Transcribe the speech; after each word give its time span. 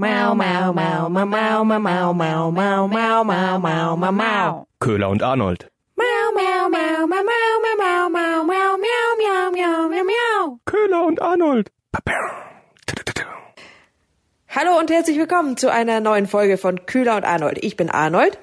Mau, 0.00 0.32
mau, 0.32 0.72
mau, 0.72 1.08
mau, 1.08 1.26
mau, 1.26 1.64
mau, 1.64 1.80
mau, 1.82 2.12
mau, 2.14 2.52
mau, 2.52 2.86
mau, 2.86 3.24
mau, 3.24 3.58
mau, 3.58 3.96
mau, 3.96 4.12
mau. 4.12 4.66
Köhler 4.78 5.08
und 5.08 5.22
Arnold. 5.24 5.66
Mau, 5.96 6.32
mau, 6.36 6.68
mau, 6.68 7.06
mau, 7.08 7.22
mau, 7.24 7.58
mau, 7.64 7.76
mau, 7.76 8.08
mau, 8.08 8.44
mau, 8.44 8.76
miau, 8.78 9.16
miau, 9.18 9.50
miau, 9.50 9.88
miau, 9.88 10.04
miau. 10.04 10.58
Köhler 10.66 11.04
und 11.04 11.20
Arnold. 11.20 11.70
Hallo 14.46 14.78
und 14.78 14.88
herzlich 14.88 15.18
willkommen 15.18 15.56
zu 15.56 15.68
einer 15.68 15.98
neuen 15.98 16.28
Folge 16.28 16.58
von 16.58 16.86
Kühler 16.86 17.16
und 17.16 17.24
Arnold. 17.24 17.58
Ich 17.64 17.76
bin 17.76 17.90
Arnold 17.90 18.38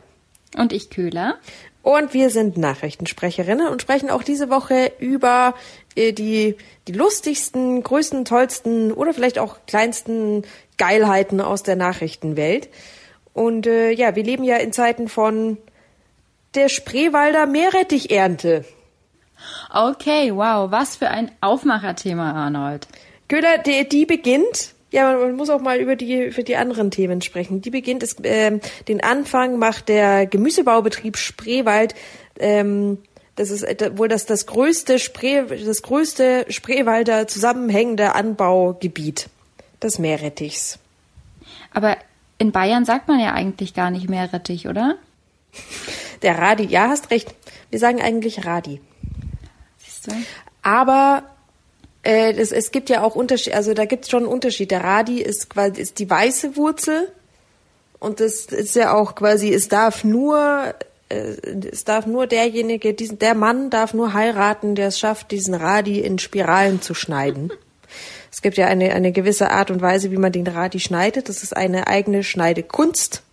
Und 0.57 0.73
ich 0.73 0.89
Köhler. 0.89 1.39
Und 1.85 2.15
wir 2.15 2.31
sind 2.31 2.57
Nachrichtensprecherinnen 2.57 3.67
und 3.67 3.79
sprechen 3.79 4.09
auch 4.09 4.23
diese 4.23 4.49
Woche 4.49 4.91
über 4.97 5.53
äh, 5.95 6.13
die, 6.13 6.57
die 6.87 6.93
lustigsten, 6.93 7.83
größten, 7.83 8.25
tollsten 8.25 8.91
oder 8.91 9.13
vielleicht 9.13 9.37
auch 9.37 9.57
kleinsten 9.67 10.41
Geilheiten 10.79 11.39
aus 11.41 11.61
der 11.61 11.75
Nachrichtenwelt. 11.75 12.69
Und 13.33 13.67
äh, 13.67 13.91
ja, 13.91 14.15
wir 14.15 14.23
leben 14.23 14.43
ja 14.43 14.57
in 14.57 14.73
Zeiten 14.73 15.07
von 15.07 15.59
der 16.55 16.69
Spreewalder 16.69 17.45
Meerrettichernte. 17.45 18.65
Okay, 19.71 20.35
wow, 20.35 20.71
was 20.71 20.95
für 20.95 21.09
ein 21.09 21.29
Aufmacherthema, 21.39 22.31
Arnold. 22.31 22.87
Köhler, 23.27 23.59
die, 23.59 23.87
die 23.87 24.07
beginnt. 24.07 24.73
Ja, 24.95 25.11
man, 25.11 25.19
man 25.19 25.35
muss 25.35 25.49
auch 25.49 25.59
mal 25.59 25.77
über 25.77 25.97
die 25.97 26.31
für 26.31 26.45
die 26.45 26.55
anderen 26.55 26.89
Themen 26.89 27.21
sprechen. 27.21 27.61
Die 27.61 27.69
beginnt 27.69 28.01
ist 28.01 28.21
ähm, 28.23 28.61
den 28.87 29.03
Anfang 29.03 29.59
macht 29.59 29.89
der 29.89 30.25
Gemüsebaubetrieb 30.25 31.17
Spreewald. 31.17 31.93
Ähm, 32.39 32.99
das 33.35 33.51
ist 33.51 33.63
äh, 33.63 33.97
wohl 33.97 34.07
das 34.07 34.25
das 34.25 34.45
größte 34.45 34.97
Spree 34.97 35.43
das 35.65 35.81
größte 35.81 36.45
Spreewalder 36.47 37.27
zusammenhängende 37.27 38.15
Anbaugebiet 38.15 39.27
des 39.83 39.99
Meerrettichs. 39.99 40.79
Aber 41.73 41.97
in 42.37 42.53
Bayern 42.53 42.85
sagt 42.85 43.09
man 43.09 43.19
ja 43.19 43.33
eigentlich 43.33 43.73
gar 43.73 43.91
nicht 43.91 44.09
Meerrettich, 44.09 44.69
oder? 44.69 44.95
Der 46.21 46.37
Radi, 46.37 46.67
ja, 46.67 46.87
hast 46.87 47.11
recht. 47.11 47.35
Wir 47.69 47.79
sagen 47.79 48.01
eigentlich 48.01 48.45
Radi. 48.45 48.79
Siehst 49.77 50.07
du? 50.07 50.11
Aber 50.61 51.34
äh, 52.05 52.33
das, 52.33 52.51
es 52.51 52.71
gibt 52.71 52.89
ja 52.89 53.03
auch 53.03 53.15
Unterschied, 53.15 53.53
also 53.53 53.73
da 53.73 53.85
gibt 53.85 54.05
es 54.05 54.11
schon 54.11 54.23
einen 54.23 54.31
Unterschied. 54.31 54.71
Der 54.71 54.83
Radi 54.83 55.21
ist 55.21 55.49
quasi 55.49 55.81
ist 55.81 55.99
die 55.99 56.09
weiße 56.09 56.55
Wurzel 56.55 57.11
und 57.99 58.19
das 58.19 58.45
ist 58.45 58.75
ja 58.75 58.93
auch 58.93 59.15
quasi, 59.15 59.53
es 59.53 59.67
darf 59.67 60.03
nur, 60.03 60.73
äh, 61.09 61.33
es 61.71 61.83
darf 61.83 62.05
nur 62.05 62.27
derjenige, 62.27 62.93
diesen, 62.93 63.19
der 63.19 63.33
Mann 63.33 63.69
darf 63.69 63.93
nur 63.93 64.13
heiraten, 64.13 64.75
der 64.75 64.87
es 64.89 64.99
schafft, 64.99 65.31
diesen 65.31 65.53
Radi 65.53 65.99
in 65.99 66.19
Spiralen 66.19 66.81
zu 66.81 66.93
schneiden. 66.93 67.51
Es 68.31 68.41
gibt 68.41 68.57
ja 68.57 68.67
eine, 68.67 68.91
eine 68.91 69.13
gewisse 69.13 69.49
Art 69.49 69.71
und 69.71 69.81
Weise, 69.81 70.11
wie 70.11 70.17
man 70.17 70.33
den 70.33 70.45
Radi 70.45 70.81
schneidet. 70.81 71.29
Das 71.29 71.41
ist 71.41 71.55
eine 71.55 71.87
eigene 71.87 72.21
Schneidekunst 72.21 73.23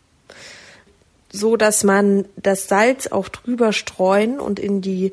so 1.33 1.57
dass 1.57 1.83
man 1.83 2.27
das 2.36 2.69
Salz 2.69 3.07
auch 3.07 3.29
drüber 3.29 3.73
streuen 3.73 4.39
und 4.39 4.61
in 4.61 4.83
die 4.83 5.12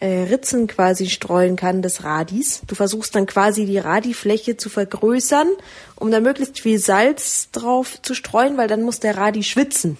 äh, 0.00 0.22
Ritzen 0.22 0.66
quasi 0.66 1.08
streuen 1.08 1.56
kann 1.56 1.82
des 1.82 2.04
Radis. 2.04 2.62
Du 2.66 2.74
versuchst 2.74 3.14
dann 3.14 3.26
quasi 3.26 3.66
die 3.66 3.78
Radifläche 3.78 4.56
zu 4.56 4.68
vergrößern, 4.68 5.48
um 5.96 6.10
da 6.10 6.20
möglichst 6.20 6.60
viel 6.60 6.78
Salz 6.78 7.50
drauf 7.50 8.00
zu 8.02 8.14
streuen, 8.14 8.56
weil 8.56 8.68
dann 8.68 8.82
muss 8.82 9.00
der 9.00 9.16
Radi 9.16 9.42
schwitzen. 9.42 9.98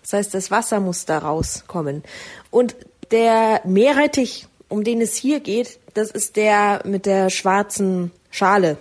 Das 0.00 0.14
heißt, 0.14 0.34
das 0.34 0.50
Wasser 0.50 0.80
muss 0.80 1.04
da 1.04 1.18
rauskommen. 1.18 2.02
Und 2.50 2.76
der 3.10 3.60
Meerrettich, 3.64 4.46
um 4.68 4.84
den 4.84 5.02
es 5.02 5.16
hier 5.16 5.40
geht, 5.40 5.78
das 5.92 6.10
ist 6.10 6.36
der 6.36 6.80
mit 6.84 7.04
der 7.04 7.28
schwarzen 7.28 8.10
Schale. 8.30 8.78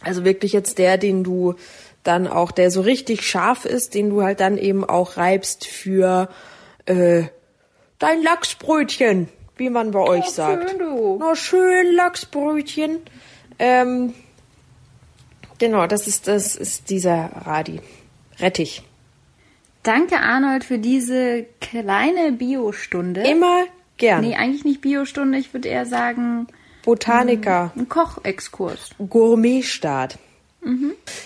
Also 0.00 0.24
wirklich 0.24 0.52
jetzt 0.52 0.78
der, 0.78 0.98
den 0.98 1.24
du 1.24 1.54
dann 2.02 2.26
auch, 2.26 2.50
der 2.50 2.70
so 2.70 2.82
richtig 2.82 3.22
scharf 3.22 3.64
ist, 3.64 3.94
den 3.94 4.10
du 4.10 4.22
halt 4.22 4.40
dann 4.40 4.58
eben 4.58 4.84
auch 4.84 5.16
reibst 5.16 5.66
für 5.66 6.28
äh, 6.86 7.24
dein 7.98 8.22
Lachsbrötchen, 8.22 9.28
wie 9.56 9.70
man 9.70 9.90
bei 9.90 10.00
euch 10.00 10.26
sagt. 10.26 10.70
schön, 10.70 10.78
du. 10.78 11.16
Na 11.18 11.34
schön 11.34 11.94
Lachsbrötchen. 11.94 13.00
Ähm, 13.58 14.14
genau, 15.58 15.86
das 15.86 16.06
ist 16.06 16.28
das 16.28 16.56
ist 16.56 16.90
dieser 16.90 17.30
Radi. 17.44 17.80
Rettich. 18.38 18.82
Danke, 19.82 20.20
Arnold, 20.20 20.64
für 20.64 20.78
diese 20.78 21.46
kleine 21.60 22.32
Biostunde. 22.32 23.22
Immer 23.22 23.64
gern. 23.96 24.22
Nee, 24.22 24.36
eigentlich 24.36 24.64
nicht 24.64 24.80
Biostunde, 24.80 25.38
ich 25.38 25.52
würde 25.52 25.68
eher 25.68 25.86
sagen 25.86 26.46
Botaniker, 26.84 27.72
ein 27.76 27.88
Kochexkurs. 27.88 28.90
Gourmetstart. 29.08 30.18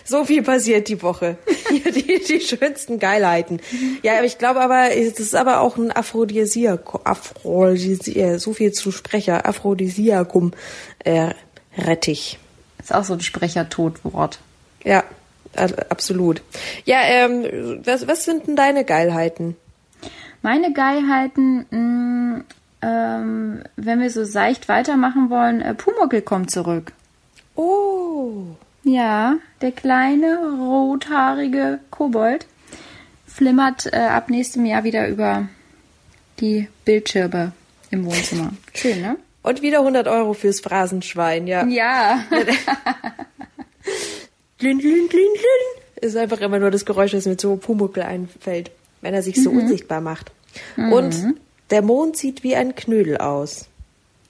So 0.05 0.25
viel 0.25 0.43
passiert 0.43 0.89
die 0.89 1.03
Woche. 1.03 1.39
Die, 1.71 2.23
die 2.23 2.41
schönsten 2.41 2.99
Geilheiten. 2.99 3.61
Ja, 4.03 4.17
aber 4.17 4.25
ich 4.25 4.37
glaube 4.37 4.61
aber, 4.61 4.95
es 4.95 5.19
ist 5.19 5.35
aber 5.35 5.61
auch 5.61 5.79
ein 5.79 5.91
Aphrodisiak, 5.91 7.01
Aphrodisiak, 7.05 8.39
so 8.39 8.53
viel 8.53 8.73
zu 8.73 8.93
Sprecher, 8.93 9.47
Aphrodisiakum, 9.47 10.53
äh, 10.99 11.31
Rettich. 11.79 12.39
Ist 12.79 12.95
auch 12.95 13.05
so 13.05 13.15
ein 13.15 13.21
Sprechertodwort. 13.21 14.39
Ja, 14.85 15.03
absolut. 15.89 16.43
Ja, 16.85 16.99
ähm, 17.05 17.81
was, 17.85 18.07
was 18.07 18.25
sind 18.25 18.47
denn 18.49 18.57
deine 18.57 18.85
Geilheiten? 18.85 19.57
Meine 20.43 20.73
Geilheiten, 20.73 21.67
mh, 21.71 22.45
ähm, 22.83 23.63
wenn 23.77 24.01
wir 24.01 24.11
so 24.11 24.25
seicht 24.25 24.69
weitermachen 24.69 25.31
wollen, 25.31 25.63
äh, 25.63 25.75
Pumuckel 25.75 26.21
kommt 26.21 26.51
zurück. 26.51 26.93
Oh, 27.55 28.57
Ja, 28.85 29.37
der 29.61 29.73
kleine 29.73 30.39
rothaarige 30.59 31.79
Kobold 31.91 32.47
flimmert 33.27 33.87
äh, 33.93 33.97
ab 33.97 34.29
nächstem 34.29 34.67
Jahr 34.67 34.85
wieder 34.85 35.09
über 35.09 35.49
die 36.41 36.69
Bildschirme 36.85 37.53
im 37.91 38.05
Wohnzimmer. 38.05 38.53
Schön, 38.75 39.01
ne? 39.01 39.17
und 39.43 39.63
wieder 39.63 39.79
100 39.79 40.09
Euro 40.09 40.35
fürs 40.35 40.61
Phrasenschwein, 40.61 41.47
ja. 41.47 41.65
Ja. 41.67 42.25
Glün, 44.59 44.79
glün, 44.79 45.09
glün, 45.09 45.09
glün. 45.09 45.83
Ist 46.01 46.17
einfach 46.17 46.41
immer 46.41 46.61
nur 46.61 46.71
das 46.71 46.85
Geräusch, 46.85 47.11
das 47.11 47.27
mir 47.27 47.37
zu 47.37 47.57
Pumuckl 47.57 48.01
einfällt, 48.01 48.71
wenn 49.01 49.13
er 49.13 49.23
sich 49.23 49.43
so 49.43 49.51
unsichtbar 49.51 50.01
macht. 50.01 50.31
Und 50.77 51.35
der 51.71 51.83
Mond 51.83 52.17
sieht 52.17 52.45
wie 52.45 52.55
ein 52.55 52.77
Knödel 52.77 53.17
aus. 53.17 53.67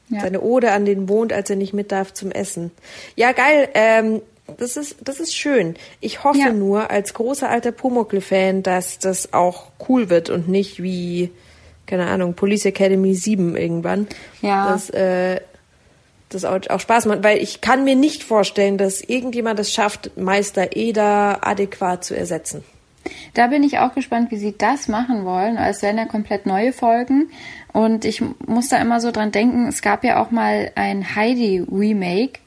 Ja. 0.08 0.22
Seine 0.22 0.40
Ode 0.40 0.72
an 0.72 0.86
den 0.86 1.04
Mond, 1.04 1.34
als 1.34 1.50
er 1.50 1.56
nicht 1.56 1.74
mit 1.74 1.92
darf 1.92 2.14
zum 2.14 2.30
Essen. 2.30 2.70
Ja, 3.14 3.32
geil. 3.32 3.68
Ähm, 3.74 4.22
das 4.58 4.76
ist, 4.76 4.96
das 5.02 5.20
ist 5.20 5.34
schön. 5.34 5.76
Ich 6.00 6.24
hoffe 6.24 6.38
Ja. 6.38 6.52
nur 6.52 6.90
als 6.90 7.14
großer 7.14 7.48
alter 7.48 7.72
Pumuckl-Fan, 7.72 8.62
dass 8.62 8.98
das 8.98 9.32
auch 9.32 9.66
cool 9.88 10.10
wird 10.10 10.30
und 10.30 10.48
nicht 10.48 10.82
wie, 10.82 11.30
keine 11.86 12.06
Ahnung, 12.06 12.34
Police 12.34 12.66
Academy 12.66 13.14
7 13.14 13.56
irgendwann. 13.56 14.06
Ja. 14.40 14.70
Dass, 14.70 14.90
äh, 14.90 15.40
das 16.28 16.44
auch, 16.44 16.58
auch 16.70 16.80
Spaß 16.80 17.06
macht, 17.06 17.22
weil 17.22 17.38
ich 17.38 17.60
kann 17.60 17.84
mir 17.84 17.94
nicht 17.94 18.22
vorstellen, 18.24 18.78
dass 18.78 19.02
irgendjemand 19.02 19.60
es 19.60 19.72
schafft, 19.72 20.16
Meister 20.16 20.76
Eder 20.76 21.46
adäquat 21.46 22.04
zu 22.04 22.16
ersetzen. 22.16 22.64
Da 23.34 23.48
bin 23.48 23.62
ich 23.64 23.78
auch 23.78 23.94
gespannt, 23.94 24.30
wie 24.30 24.36
sie 24.38 24.54
das 24.56 24.88
machen 24.88 25.24
wollen. 25.24 25.56
Es 25.56 25.82
werden 25.82 25.98
ja 25.98 26.04
komplett 26.06 26.46
neue 26.46 26.72
Folgen. 26.72 27.30
Und 27.72 28.04
ich 28.04 28.22
muss 28.46 28.68
da 28.68 28.78
immer 28.80 29.00
so 29.00 29.10
dran 29.10 29.32
denken, 29.32 29.66
es 29.66 29.82
gab 29.82 30.04
ja 30.04 30.22
auch 30.22 30.30
mal 30.30 30.70
ein 30.74 31.16
Heidi-Remake. 31.16 32.38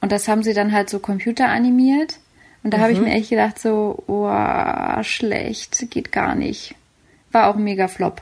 Und 0.00 0.12
das 0.12 0.28
haben 0.28 0.42
sie 0.42 0.54
dann 0.54 0.72
halt 0.72 0.90
so 0.90 0.98
computeranimiert. 0.98 2.18
Und 2.62 2.74
da 2.74 2.78
habe 2.78 2.92
ich 2.92 3.00
mir 3.00 3.12
echt 3.12 3.30
gedacht, 3.30 3.58
so, 3.58 4.02
oh, 4.06 5.02
schlecht, 5.02 5.90
geht 5.90 6.12
gar 6.12 6.34
nicht. 6.34 6.74
War 7.32 7.48
auch 7.48 7.56
ein 7.56 7.64
mega 7.64 7.88
Flop. 7.88 8.20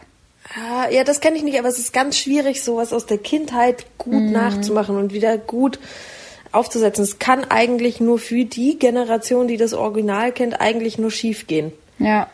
Ah, 0.55 0.89
ja, 0.91 1.05
das 1.05 1.21
kenne 1.21 1.37
ich 1.37 1.43
nicht, 1.43 1.59
aber 1.59 1.69
es 1.69 1.79
ist 1.79 1.93
ganz 1.93 2.17
schwierig, 2.17 2.63
sowas 2.63 2.93
aus 2.93 3.05
der 3.07 3.19
Kindheit 3.19 3.87
gut 3.99 4.23
nachzumachen 4.23 4.97
und 4.97 5.13
wieder 5.13 5.37
gut 5.37 5.79
aufzusetzen. 6.53 7.05
Es 7.05 7.19
kann 7.19 7.45
eigentlich 7.45 8.01
nur 8.01 8.19
für 8.19 8.45
die 8.45 8.79
Generation, 8.79 9.49
die 9.49 9.57
das 9.57 9.75
Original 9.75 10.33
kennt, 10.33 10.61
eigentlich 10.61 10.99
nur 10.99 11.11
schief 11.11 11.47
gehen. 11.47 11.73
Ja, 11.99 12.29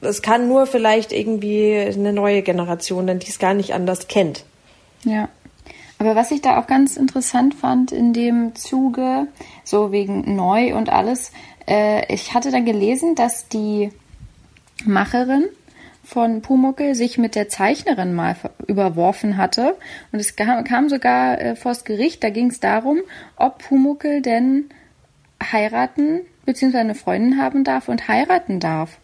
Es 0.00 0.20
kann 0.22 0.48
nur 0.48 0.66
vielleicht 0.66 1.12
irgendwie 1.12 1.76
eine 1.78 2.12
neue 2.12 2.42
Generation, 2.42 3.06
denn 3.06 3.20
die 3.20 3.28
es 3.28 3.38
gar 3.38 3.54
nicht 3.54 3.72
anders 3.72 4.08
kennt. 4.08 4.44
Ja. 5.04 5.28
Aber 6.02 6.16
was 6.16 6.32
ich 6.32 6.42
da 6.42 6.58
auch 6.58 6.66
ganz 6.66 6.96
interessant 6.96 7.54
fand 7.54 7.92
in 7.92 8.12
dem 8.12 8.56
Zuge, 8.56 9.28
so 9.62 9.92
wegen 9.92 10.34
neu 10.34 10.74
und 10.74 10.88
alles, 10.88 11.30
äh, 11.68 12.12
ich 12.12 12.34
hatte 12.34 12.50
dann 12.50 12.64
gelesen, 12.64 13.14
dass 13.14 13.46
die 13.46 13.92
Macherin 14.84 15.44
von 16.02 16.42
Pumuckel 16.42 16.96
sich 16.96 17.18
mit 17.18 17.36
der 17.36 17.48
Zeichnerin 17.48 18.14
mal 18.14 18.34
überworfen 18.66 19.36
hatte. 19.36 19.76
Und 20.10 20.18
es 20.18 20.34
kam, 20.34 20.64
kam 20.64 20.88
sogar 20.88 21.40
äh, 21.40 21.54
vors 21.54 21.84
Gericht. 21.84 22.24
Da 22.24 22.30
ging 22.30 22.50
es 22.50 22.58
darum, 22.58 22.98
ob 23.36 23.58
Pumuckel 23.58 24.22
denn 24.22 24.70
heiraten 25.40 26.22
bzw. 26.46 26.78
eine 26.78 26.96
Freundin 26.96 27.40
haben 27.40 27.62
darf 27.62 27.88
und 27.88 28.08
heiraten 28.08 28.58
darf. 28.58 28.98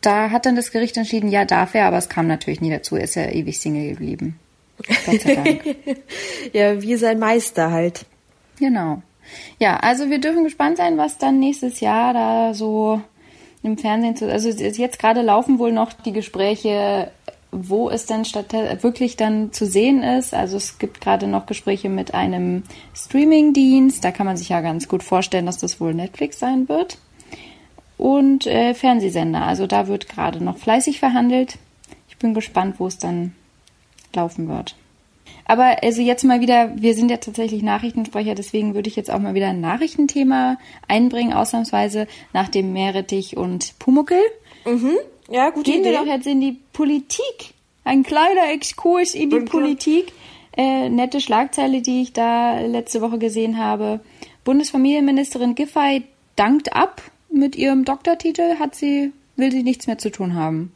Da 0.00 0.32
hat 0.32 0.46
dann 0.46 0.56
das 0.56 0.72
Gericht 0.72 0.96
entschieden, 0.96 1.30
ja, 1.30 1.44
darf 1.44 1.76
er, 1.76 1.86
aber 1.86 1.98
es 1.98 2.08
kam 2.08 2.26
natürlich 2.26 2.60
nie 2.60 2.70
dazu. 2.70 2.96
Er 2.96 3.04
ist 3.04 3.14
ja 3.14 3.26
ewig 3.26 3.60
Single 3.60 3.90
geblieben. 3.90 4.40
Gott 4.86 5.20
sei 5.20 5.34
Dank. 5.34 5.60
Ja, 6.52 6.80
wie 6.82 6.96
sein 6.96 7.18
Meister 7.18 7.70
halt. 7.70 8.06
genau. 8.58 9.02
Ja, 9.60 9.76
also 9.76 10.10
wir 10.10 10.18
dürfen 10.18 10.42
gespannt 10.42 10.76
sein, 10.78 10.98
was 10.98 11.18
dann 11.18 11.38
nächstes 11.38 11.78
Jahr 11.78 12.12
da 12.12 12.52
so 12.52 13.00
im 13.62 13.78
Fernsehen 13.78 14.16
zu. 14.16 14.30
Also 14.30 14.48
jetzt 14.48 14.98
gerade 14.98 15.22
laufen 15.22 15.58
wohl 15.60 15.70
noch 15.70 15.92
die 15.92 16.12
Gespräche, 16.12 17.12
wo 17.52 17.90
es 17.90 18.06
dann 18.06 18.24
statt 18.24 18.52
wirklich 18.82 19.16
dann 19.16 19.52
zu 19.52 19.66
sehen 19.66 20.02
ist. 20.02 20.34
Also 20.34 20.56
es 20.56 20.78
gibt 20.78 21.00
gerade 21.00 21.26
noch 21.28 21.46
Gespräche 21.46 21.88
mit 21.88 22.12
einem 22.14 22.64
Streaming-Dienst. 22.94 24.02
Da 24.02 24.10
kann 24.10 24.26
man 24.26 24.36
sich 24.36 24.48
ja 24.48 24.60
ganz 24.60 24.88
gut 24.88 25.02
vorstellen, 25.02 25.46
dass 25.46 25.58
das 25.58 25.80
wohl 25.80 25.94
Netflix 25.94 26.38
sein 26.38 26.68
wird. 26.68 26.98
Und 27.98 28.46
äh, 28.46 28.74
Fernsehsender. 28.74 29.42
Also 29.42 29.66
da 29.66 29.86
wird 29.86 30.08
gerade 30.08 30.42
noch 30.42 30.56
fleißig 30.58 30.98
verhandelt. 30.98 31.58
Ich 32.08 32.16
bin 32.16 32.34
gespannt, 32.34 32.76
wo 32.78 32.86
es 32.86 32.98
dann 32.98 33.34
laufen 34.14 34.48
wird. 34.48 34.74
Aber 35.44 35.82
also 35.82 36.00
jetzt 36.00 36.24
mal 36.24 36.40
wieder, 36.40 36.72
wir 36.76 36.94
sind 36.94 37.10
ja 37.10 37.16
tatsächlich 37.16 37.62
Nachrichtensprecher, 37.62 38.34
deswegen 38.34 38.74
würde 38.74 38.88
ich 38.88 38.96
jetzt 38.96 39.10
auch 39.10 39.18
mal 39.18 39.34
wieder 39.34 39.48
ein 39.48 39.60
Nachrichtenthema 39.60 40.58
einbringen, 40.86 41.32
ausnahmsweise 41.32 42.06
nach 42.32 42.48
dem 42.48 42.72
Meerrettich 42.72 43.36
und 43.36 43.78
Pumuckel. 43.78 44.20
Mhm. 44.64 44.92
Ja, 45.28 45.50
gute 45.50 45.70
Gehen 45.70 45.80
Idee. 45.80 45.90
wir 45.90 45.98
doch 45.98 46.06
jetzt 46.06 46.26
in 46.26 46.40
die 46.40 46.58
Politik. 46.72 47.54
Ein 47.84 48.02
kleiner 48.02 48.52
Exkurs 48.52 49.14
in 49.14 49.30
die 49.30 49.36
Und. 49.36 49.50
Politik. 49.50 50.12
Äh, 50.56 50.88
nette 50.88 51.20
Schlagzeile, 51.20 51.80
die 51.80 52.02
ich 52.02 52.12
da 52.12 52.60
letzte 52.60 53.00
Woche 53.00 53.18
gesehen 53.18 53.56
habe. 53.58 54.00
Bundesfamilienministerin 54.44 55.54
Giffey 55.54 56.02
dankt 56.36 56.74
ab 56.74 57.02
mit 57.32 57.56
ihrem 57.56 57.84
Doktortitel, 57.84 58.56
hat 58.58 58.74
sie, 58.74 59.12
will 59.36 59.52
sie 59.52 59.62
nichts 59.62 59.86
mehr 59.86 59.98
zu 59.98 60.10
tun 60.10 60.34
haben. 60.34 60.72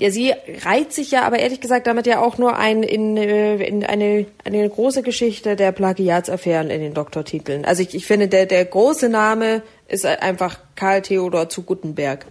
Ja, 0.00 0.10
sie 0.10 0.32
reiht 0.64 0.94
sich 0.94 1.10
ja 1.10 1.24
aber 1.24 1.40
ehrlich 1.40 1.60
gesagt 1.60 1.86
damit 1.86 2.06
ja 2.06 2.22
auch 2.22 2.38
nur 2.38 2.56
ein 2.56 2.82
in, 2.82 3.18
äh, 3.18 3.56
in 3.56 3.84
eine, 3.84 4.24
eine 4.46 4.66
große 4.66 5.02
Geschichte 5.02 5.56
der 5.56 5.72
Plagiatsaffären 5.72 6.70
in 6.70 6.80
den 6.80 6.94
Doktortiteln. 6.94 7.66
Also 7.66 7.82
ich, 7.82 7.94
ich 7.94 8.06
finde, 8.06 8.26
der, 8.26 8.46
der 8.46 8.64
große 8.64 9.10
Name 9.10 9.62
ist 9.88 10.06
einfach 10.06 10.58
Karl 10.74 11.02
Theodor 11.02 11.50
zu 11.50 11.64
Guttenberg. 11.64 12.24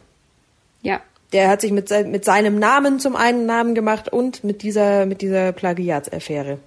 Ja, 0.81 1.00
Der 1.31 1.48
hat 1.48 1.62
sich 1.62 1.71
mit, 1.71 1.92
mit 2.07 2.25
seinem 2.25 2.57
Namen 2.57 3.00
zum 3.00 3.16
einen 3.16 3.45
Namen 3.45 3.75
gemacht 3.75 4.12
und 4.12 4.44
mit 4.44 4.63
dieser, 4.63 5.06
mit 5.06 5.21
dieser 5.21 5.51
Plagiatsaffäre. 5.51 6.57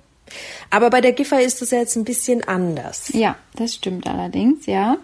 Aber 0.71 0.89
bei 0.89 1.01
der 1.01 1.15
Giffey 1.15 1.45
ist 1.45 1.61
das 1.63 1.73
ja 1.73 1.81
jetzt 1.81 1.97
ein 1.97 2.05
bisschen 2.05 2.45
anders. 2.45 3.11
Ja, 3.13 3.35
das 3.57 3.75
stimmt 3.75 4.07
allerdings, 4.07 4.67
ja. 4.67 4.99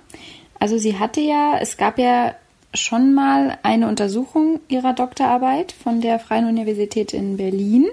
Also 0.60 0.78
sie 0.78 0.96
hatte 0.96 1.20
ja, 1.20 1.58
es 1.60 1.76
gab 1.76 1.98
ja 1.98 2.36
schon 2.78 3.14
mal 3.14 3.58
eine 3.62 3.88
Untersuchung 3.88 4.60
ihrer 4.68 4.92
Doktorarbeit 4.92 5.72
von 5.72 6.00
der 6.00 6.18
Freien 6.18 6.46
Universität 6.46 7.12
in 7.12 7.36
Berlin. 7.36 7.86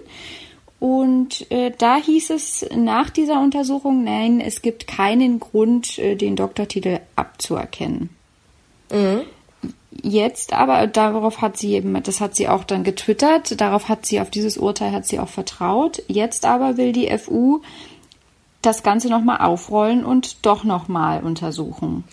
Und 0.79 1.49
äh, 1.51 1.71
da 1.77 1.97
hieß 1.97 2.29
es 2.31 2.65
nach 2.75 3.09
dieser 3.09 3.41
Untersuchung, 3.41 4.03
nein, 4.03 4.39
es 4.39 4.61
gibt 4.61 4.87
keinen 4.87 5.39
Grund, 5.39 5.97
äh, 5.97 6.15
den 6.15 6.35
Doktortitel 6.35 6.99
abzuerkennen. 7.15 8.09
Jetzt 10.03 10.53
aber, 10.53 10.87
darauf 10.87 11.41
hat 11.41 11.57
sie 11.57 11.73
eben, 11.73 12.01
das 12.03 12.19
hat 12.19 12.35
sie 12.35 12.49
auch 12.49 12.65
dann 12.65 12.83
getwittert, 12.83 13.59
darauf 13.59 13.87
hat 13.87 14.05
sie, 14.05 14.19
auf 14.19 14.29
dieses 14.29 14.57
Urteil 14.57 14.91
hat 14.91 15.05
sie 15.07 15.19
auch 15.19 15.29
vertraut. 15.29 16.03
Jetzt 16.07 16.45
aber 16.45 16.77
will 16.77 16.91
die 16.91 17.09
FU 17.17 17.61
das 18.61 18.83
Ganze 18.83 19.09
nochmal 19.09 19.39
aufrollen 19.39 20.03
und 20.03 20.45
doch 20.45 20.63
nochmal 20.63 21.23
untersuchen. 21.23 22.03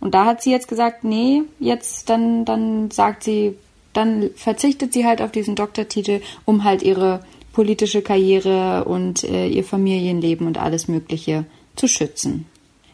Und 0.00 0.14
da 0.14 0.24
hat 0.24 0.42
sie 0.42 0.50
jetzt 0.50 0.68
gesagt, 0.68 1.04
nee, 1.04 1.42
jetzt 1.58 2.08
dann, 2.08 2.44
dann 2.44 2.90
sagt 2.90 3.22
sie, 3.24 3.56
dann 3.92 4.30
verzichtet 4.34 4.92
sie 4.92 5.06
halt 5.06 5.20
auf 5.20 5.30
diesen 5.30 5.54
Doktortitel, 5.54 6.20
um 6.44 6.64
halt 6.64 6.82
ihre 6.82 7.20
politische 7.52 8.02
Karriere 8.02 8.84
und 8.84 9.24
äh, 9.24 9.46
ihr 9.46 9.64
Familienleben 9.64 10.46
und 10.46 10.58
alles 10.58 10.88
Mögliche 10.88 11.44
zu 11.76 11.88
schützen. 11.88 12.46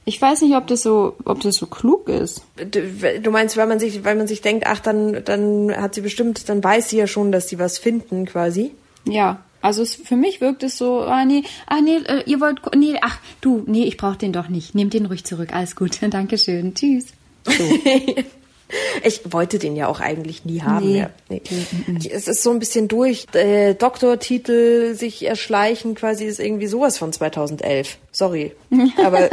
Ich 0.08 0.22
weiß 0.22 0.42
nicht, 0.42 0.54
ob 0.54 0.68
das 0.68 0.82
so, 0.82 1.16
ob 1.24 1.40
das 1.40 1.56
so 1.56 1.66
klug 1.66 2.08
ist. 2.08 2.42
Du 2.56 2.80
du 3.20 3.30
meinst, 3.30 3.56
weil 3.56 3.66
man 3.66 3.80
sich, 3.80 4.04
weil 4.04 4.14
man 4.14 4.28
sich 4.28 4.40
denkt, 4.40 4.64
ach, 4.66 4.78
dann, 4.78 5.24
dann 5.24 5.76
hat 5.76 5.94
sie 5.94 6.00
bestimmt, 6.00 6.48
dann 6.48 6.62
weiß 6.62 6.90
sie 6.90 6.98
ja 6.98 7.08
schon, 7.08 7.32
dass 7.32 7.48
sie 7.48 7.58
was 7.58 7.78
finden, 7.78 8.24
quasi. 8.24 8.70
Ja, 9.04 9.40
also 9.66 9.82
es, 9.82 9.96
für 9.96 10.14
mich 10.14 10.40
wirkt 10.40 10.62
es 10.62 10.78
so, 10.78 11.00
ah 11.00 11.24
nee, 11.24 11.42
ah 11.66 11.80
nee, 11.80 11.96
äh, 11.96 12.22
ihr 12.26 12.40
wollt, 12.40 12.60
nee, 12.76 12.94
ach 13.02 13.18
du, 13.40 13.64
nee, 13.66 13.82
ich 13.82 13.96
brauche 13.96 14.16
den 14.16 14.32
doch 14.32 14.48
nicht. 14.48 14.76
Nehmt 14.76 14.94
den 14.94 15.06
ruhig 15.06 15.24
zurück, 15.24 15.52
alles 15.52 15.74
gut, 15.74 15.98
Dankeschön, 16.10 16.74
tschüss. 16.74 17.06
So. 17.44 17.52
Ich 19.04 19.20
wollte 19.32 19.60
den 19.60 19.76
ja 19.76 19.86
auch 19.86 20.00
eigentlich 20.00 20.44
nie 20.44 20.60
haben. 20.60 20.90
Nee. 20.90 20.98
Ja. 20.98 21.10
Nee. 21.28 21.40
Es 22.10 22.26
ist 22.26 22.42
so 22.42 22.50
ein 22.50 22.58
bisschen 22.58 22.88
durch. 22.88 23.26
Äh, 23.32 23.74
Doktortitel 23.74 24.96
sich 24.96 25.24
erschleichen 25.24 25.94
quasi 25.94 26.24
ist 26.24 26.40
irgendwie 26.40 26.66
sowas 26.66 26.98
von 26.98 27.12
2011. 27.12 27.96
Sorry. 28.10 28.56
Aber 29.04 29.30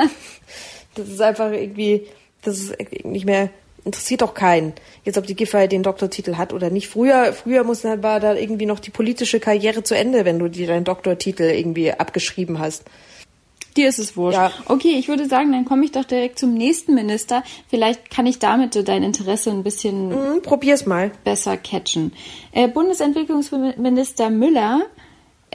das 0.93 1.09
ist 1.09 1.19
einfach 1.19 1.51
irgendwie, 1.51 2.05
das 2.43 2.59
ist 2.59 2.75
nicht 3.03 3.25
mehr, 3.25 3.49
interessiert 3.85 4.21
doch 4.21 4.33
keinen. 4.33 4.73
Jetzt, 5.03 5.17
ob 5.17 5.27
die 5.27 5.35
Giffey 5.35 5.67
den 5.67 5.83
Doktortitel 5.83 6.35
hat 6.37 6.53
oder 6.53 6.69
nicht. 6.69 6.87
Früher, 6.87 7.33
früher 7.33 7.63
muss, 7.63 7.83
war 7.83 8.19
da 8.19 8.35
irgendwie 8.35 8.65
noch 8.65 8.79
die 8.79 8.91
politische 8.91 9.39
Karriere 9.39 9.83
zu 9.83 9.95
Ende, 9.95 10.25
wenn 10.25 10.39
du 10.39 10.47
dir 10.47 10.67
deinen 10.67 10.85
Doktortitel 10.85 11.43
irgendwie 11.43 11.91
abgeschrieben 11.91 12.59
hast. 12.59 12.83
Dir 13.75 13.89
ist 13.89 13.97
es 13.97 14.15
wurscht. 14.15 14.37
Ja. 14.37 14.51
Okay, 14.67 14.95
ich 14.99 15.07
würde 15.07 15.27
sagen, 15.27 15.51
dann 15.51 15.65
komme 15.65 15.83
ich 15.83 15.91
doch 15.91 16.05
direkt 16.05 16.37
zum 16.37 16.53
nächsten 16.53 16.93
Minister. 16.93 17.43
Vielleicht 17.69 18.11
kann 18.11 18.27
ich 18.27 18.37
damit 18.37 18.73
so 18.75 18.83
dein 18.83 19.01
Interesse 19.01 19.49
ein 19.49 19.63
bisschen 19.63 20.11
Hm, 20.11 20.41
probier's 20.43 20.85
mal. 20.85 21.09
besser 21.23 21.57
catchen. 21.57 22.13
Äh, 22.51 22.67
Bundesentwicklungsminister 22.67 24.29
Müller 24.29 24.81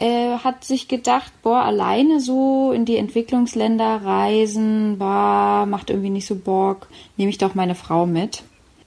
äh, 0.00 0.38
hat 0.38 0.64
sich 0.64 0.88
gedacht, 0.88 1.32
boah, 1.42 1.62
alleine 1.62 2.20
so 2.20 2.72
in 2.72 2.84
die 2.84 2.96
Entwicklungsländer 2.96 4.02
reisen, 4.04 4.98
boah, 4.98 5.66
macht 5.68 5.90
irgendwie 5.90 6.10
nicht 6.10 6.26
so 6.26 6.36
Bock, 6.36 6.88
nehme 7.16 7.30
ich 7.30 7.38
doch 7.38 7.54
meine 7.54 7.74
Frau 7.74 8.06
mit. 8.06 8.42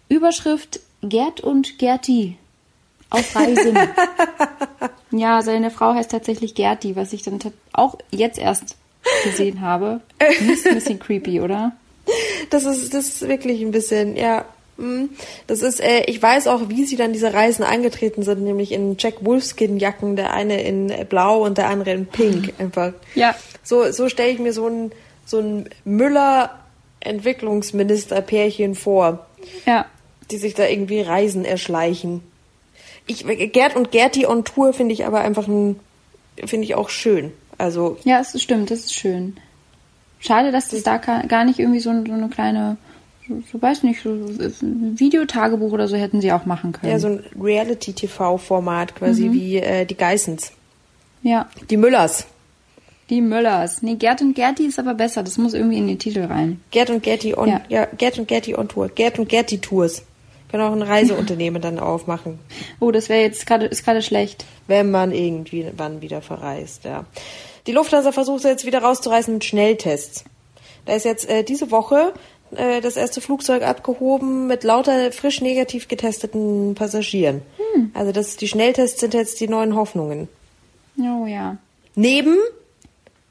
Überschrift 0.09 0.79
Gerd 1.01 1.41
und 1.41 1.79
Gerti 1.79 2.37
auf 3.09 3.35
Reisen. 3.35 3.77
ja, 5.11 5.41
seine 5.41 5.71
Frau 5.71 5.93
heißt 5.93 6.11
tatsächlich 6.11 6.55
Gerti, 6.55 6.95
was 6.95 7.13
ich 7.13 7.23
dann 7.23 7.39
auch 7.73 7.97
jetzt 8.11 8.39
erst 8.39 8.77
gesehen 9.23 9.61
habe. 9.61 10.01
Das 10.19 10.39
ist 10.39 10.67
ein 10.67 10.75
bisschen 10.75 10.99
creepy, 10.99 11.41
oder? 11.41 11.73
Das 12.49 12.63
ist, 12.63 12.93
das 12.93 13.07
ist 13.07 13.27
wirklich 13.27 13.61
ein 13.61 13.71
bisschen, 13.71 14.15
ja. 14.15 14.45
Mm. 14.81 15.09
Das 15.47 15.61
ist, 15.61 15.79
äh, 15.79 16.03
ich 16.07 16.21
weiß 16.21 16.47
auch, 16.47 16.69
wie 16.69 16.85
sie 16.85 16.95
dann 16.95 17.13
diese 17.13 17.33
Reisen 17.33 17.63
angetreten 17.63 18.23
sind, 18.23 18.43
nämlich 18.43 18.71
in 18.71 18.95
Jack 18.97 19.23
Wolfskin-Jacken, 19.23 20.15
der 20.15 20.33
eine 20.33 20.61
in 20.61 20.91
Blau 21.07 21.43
und 21.45 21.57
der 21.57 21.69
andere 21.69 21.91
in 21.91 22.05
Pink. 22.07 22.53
Einfach. 22.59 22.93
Ja. 23.15 23.35
So, 23.63 23.91
so 23.91 24.09
stelle 24.09 24.31
ich 24.31 24.39
mir 24.39 24.53
so 24.53 24.67
ein, 24.67 24.91
so 25.25 25.39
ein 25.39 25.69
Müller-Entwicklungsminister-Pärchen 25.85 28.75
vor, 28.75 29.25
Ja. 29.65 29.85
die 30.29 30.37
sich 30.37 30.53
da 30.53 30.67
irgendwie 30.67 31.01
Reisen 31.01 31.45
erschleichen. 31.45 32.21
Ich, 33.07 33.25
Gerd 33.51 33.75
und 33.75 33.91
Gerti 33.91 34.25
on 34.25 34.45
Tour 34.45 34.73
finde 34.73 34.93
ich 34.93 35.05
aber 35.05 35.21
einfach 35.21 35.47
ein, 35.47 35.79
finde 36.45 36.65
ich 36.65 36.75
auch 36.75 36.89
schön. 36.89 37.31
Also, 37.57 37.97
Ja, 38.03 38.19
es 38.19 38.39
stimmt, 38.41 38.71
das 38.71 38.79
ist 38.79 38.95
schön. 38.95 39.37
Schade, 40.19 40.51
dass 40.51 40.69
das 40.69 40.83
da 40.83 40.97
gar 40.97 41.45
nicht 41.45 41.59
irgendwie 41.59 41.79
so, 41.79 41.89
so 42.05 42.13
eine 42.13 42.29
kleine, 42.29 42.77
so, 43.51 43.61
weiß 43.61 43.83
nicht, 43.83 44.01
so 44.03 44.09
ein 44.09 44.99
Videotagebuch 44.99 45.71
oder 45.71 45.87
so 45.87 45.95
hätten 45.95 46.21
sie 46.21 46.31
auch 46.31 46.45
machen 46.45 46.71
können. 46.71 46.91
ja, 46.91 46.99
so 46.99 47.07
ein 47.07 47.23
Reality-TV-Format 47.41 48.95
quasi 48.95 49.31
wie 49.31 49.57
äh, 49.57 49.85
die 49.85 49.95
Geissens. 49.95 50.51
ja, 51.23 51.49
Die 51.69 51.77
Müllers. 51.77 52.25
die 53.09 53.21
Müllers. 53.21 53.81
Nee, 53.81 53.95
Gerd 53.95 54.21
und 54.21 54.33
Gerti 54.35 54.65
ist 54.65 54.79
aber 54.79 54.93
besser, 54.93 55.23
das 55.23 55.37
muss 55.37 55.53
irgendwie 55.53 55.77
in 55.77 55.87
den 55.87 55.99
Titel 55.99 56.25
rein. 56.25 56.61
Gerd 56.71 56.89
und 56.89 57.03
Gerti 57.03 57.33
on, 57.35 57.49
Ja. 57.49 57.61
ja. 57.69 57.85
Gerd 57.97 58.19
und 58.19 58.27
Gerti 58.27 58.55
on 58.55 58.67
Tour. 58.67 58.89
Gerd 58.89 59.19
und 59.19 59.27
Gerti 59.29 59.59
Tours. 59.59 60.03
Können 60.49 60.63
auch 60.63 60.73
ein 60.73 60.81
Reiseunternehmen 60.81 61.61
dann 61.61 61.79
aufmachen, 61.79 62.37
Oh, 62.81 62.91
das 62.91 63.07
wäre 63.09 63.21
jetzt 63.21 63.45
gerade, 63.45 63.65
ist 63.67 63.85
gerade 63.85 64.01
schlecht. 64.01 64.45
wenn 64.67 64.91
man 64.91 65.11
irgendwie 65.13 65.65
wann 65.77 66.01
wieder 66.01 66.21
verreist, 66.21 66.83
ja. 66.85 67.05
Die 67.67 67.71
Lufthansa 67.73 68.11
versucht 68.11 68.43
jetzt 68.43 68.65
wieder 68.65 68.81
rauszureißen 68.81 69.33
mit 69.33 69.45
Schnelltests. 69.45 70.23
Da 70.85 70.93
ist 70.95 71.05
jetzt 71.05 71.29
äh, 71.29 71.43
diese 71.43 71.69
Woche 71.69 72.11
äh, 72.55 72.81
das 72.81 72.95
erste 72.95 73.21
Flugzeug 73.21 73.63
abgehoben 73.63 74.47
mit 74.47 74.63
lauter 74.63 75.11
frisch 75.11 75.41
negativ 75.41 75.87
getesteten 75.87 76.75
Passagieren. 76.75 77.41
Also 77.93 78.11
das, 78.11 78.37
die 78.37 78.47
Schnelltests 78.47 78.99
sind 78.99 79.13
jetzt 79.13 79.39
die 79.39 79.47
neuen 79.47 79.75
Hoffnungen. 79.75 80.27
Oh 80.99 81.25
ja. 81.25 81.57
Neben, 81.95 82.37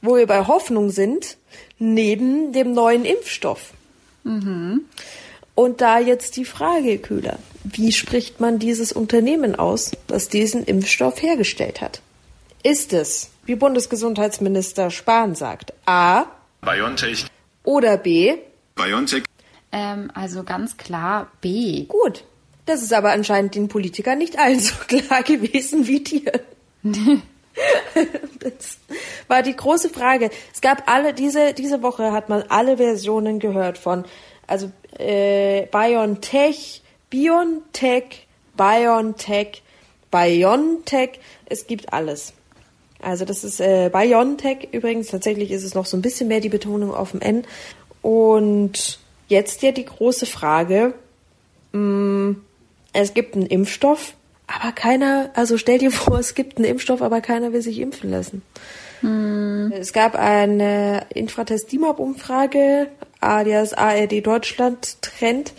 wo 0.02 0.16
wir 0.16 0.26
bei 0.26 0.46
Hoffnung 0.46 0.90
sind, 0.90 1.36
neben 1.78 2.52
dem 2.52 2.72
neuen 2.72 3.04
Impfstoff. 3.04 3.72
Und 5.54 5.80
da 5.80 5.98
jetzt 5.98 6.36
die 6.36 6.44
Frage, 6.44 6.98
Köhler, 6.98 7.38
wie 7.64 7.92
spricht 7.92 8.40
man 8.40 8.58
dieses 8.58 8.92
Unternehmen 8.92 9.54
aus, 9.54 9.92
das 10.06 10.28
diesen 10.28 10.64
Impfstoff 10.64 11.22
hergestellt 11.22 11.80
hat? 11.80 12.00
Ist 12.62 12.92
es, 12.92 13.30
wie 13.46 13.54
Bundesgesundheitsminister 13.54 14.90
Spahn 14.90 15.34
sagt, 15.34 15.72
A 15.86 16.26
BioNTech, 16.60 17.26
oder 17.64 17.96
B? 17.96 18.36
BioNTech, 18.82 19.24
Ähm, 19.72 20.10
also 20.14 20.42
ganz 20.42 20.76
klar 20.76 21.30
B. 21.40 21.84
Gut. 21.84 22.24
Das 22.66 22.82
ist 22.82 22.92
aber 22.92 23.12
anscheinend 23.12 23.54
den 23.54 23.68
Politikern 23.68 24.18
nicht 24.18 24.38
allen 24.38 24.60
so 24.60 24.74
klar 24.86 25.22
gewesen 25.22 25.86
wie 25.86 26.00
dir. 26.00 26.32
das 26.84 28.78
war 29.28 29.42
die 29.42 29.56
große 29.56 29.90
Frage. 29.90 30.30
Es 30.52 30.60
gab 30.60 30.88
alle, 30.88 31.12
diese, 31.12 31.52
diese 31.52 31.82
Woche 31.82 32.12
hat 32.12 32.28
man 32.28 32.42
alle 32.48 32.76
Versionen 32.76 33.38
gehört 33.38 33.76
von, 33.76 34.04
also 34.46 34.70
äh, 34.98 35.66
BioNTech, 35.66 36.82
BioNTech, 37.10 38.26
BioNTech, 38.56 39.62
BioNTech, 40.10 41.20
es 41.46 41.66
gibt 41.66 41.92
alles. 41.92 42.34
Also 43.02 43.24
das 43.24 43.44
ist 43.44 43.60
äh, 43.60 43.90
BioNTech 43.92 44.68
übrigens, 44.72 45.08
tatsächlich 45.08 45.50
ist 45.50 45.64
es 45.64 45.74
noch 45.74 45.86
so 45.86 45.96
ein 45.96 46.02
bisschen 46.02 46.28
mehr 46.28 46.40
die 46.40 46.48
Betonung 46.48 46.94
auf 46.94 47.12
dem 47.12 47.20
N. 47.20 47.44
Und 48.02 48.98
jetzt 49.28 49.62
ja 49.62 49.72
die 49.72 49.84
große 49.84 50.26
Frage, 50.26 50.94
mh, 51.72 51.80
mm, 51.80 52.42
es 52.92 53.14
gibt 53.14 53.36
einen 53.36 53.46
Impfstoff, 53.46 54.14
aber 54.46 54.72
keiner, 54.72 55.30
also 55.34 55.56
stell 55.58 55.78
dir 55.78 55.92
vor, 55.92 56.18
es 56.18 56.34
gibt 56.34 56.56
einen 56.56 56.66
Impfstoff, 56.66 57.02
aber 57.02 57.20
keiner 57.20 57.52
will 57.52 57.62
sich 57.62 57.78
impfen 57.78 58.10
lassen. 58.10 58.42
Hm. 59.00 59.72
Es 59.72 59.92
gab 59.92 60.14
eine 60.14 61.06
Infratest 61.14 61.72
DIMAP-Umfrage, 61.72 62.88
alias 63.20 63.72
ARD 63.74 64.26
Deutschland 64.26 65.00
Trend. 65.02 65.52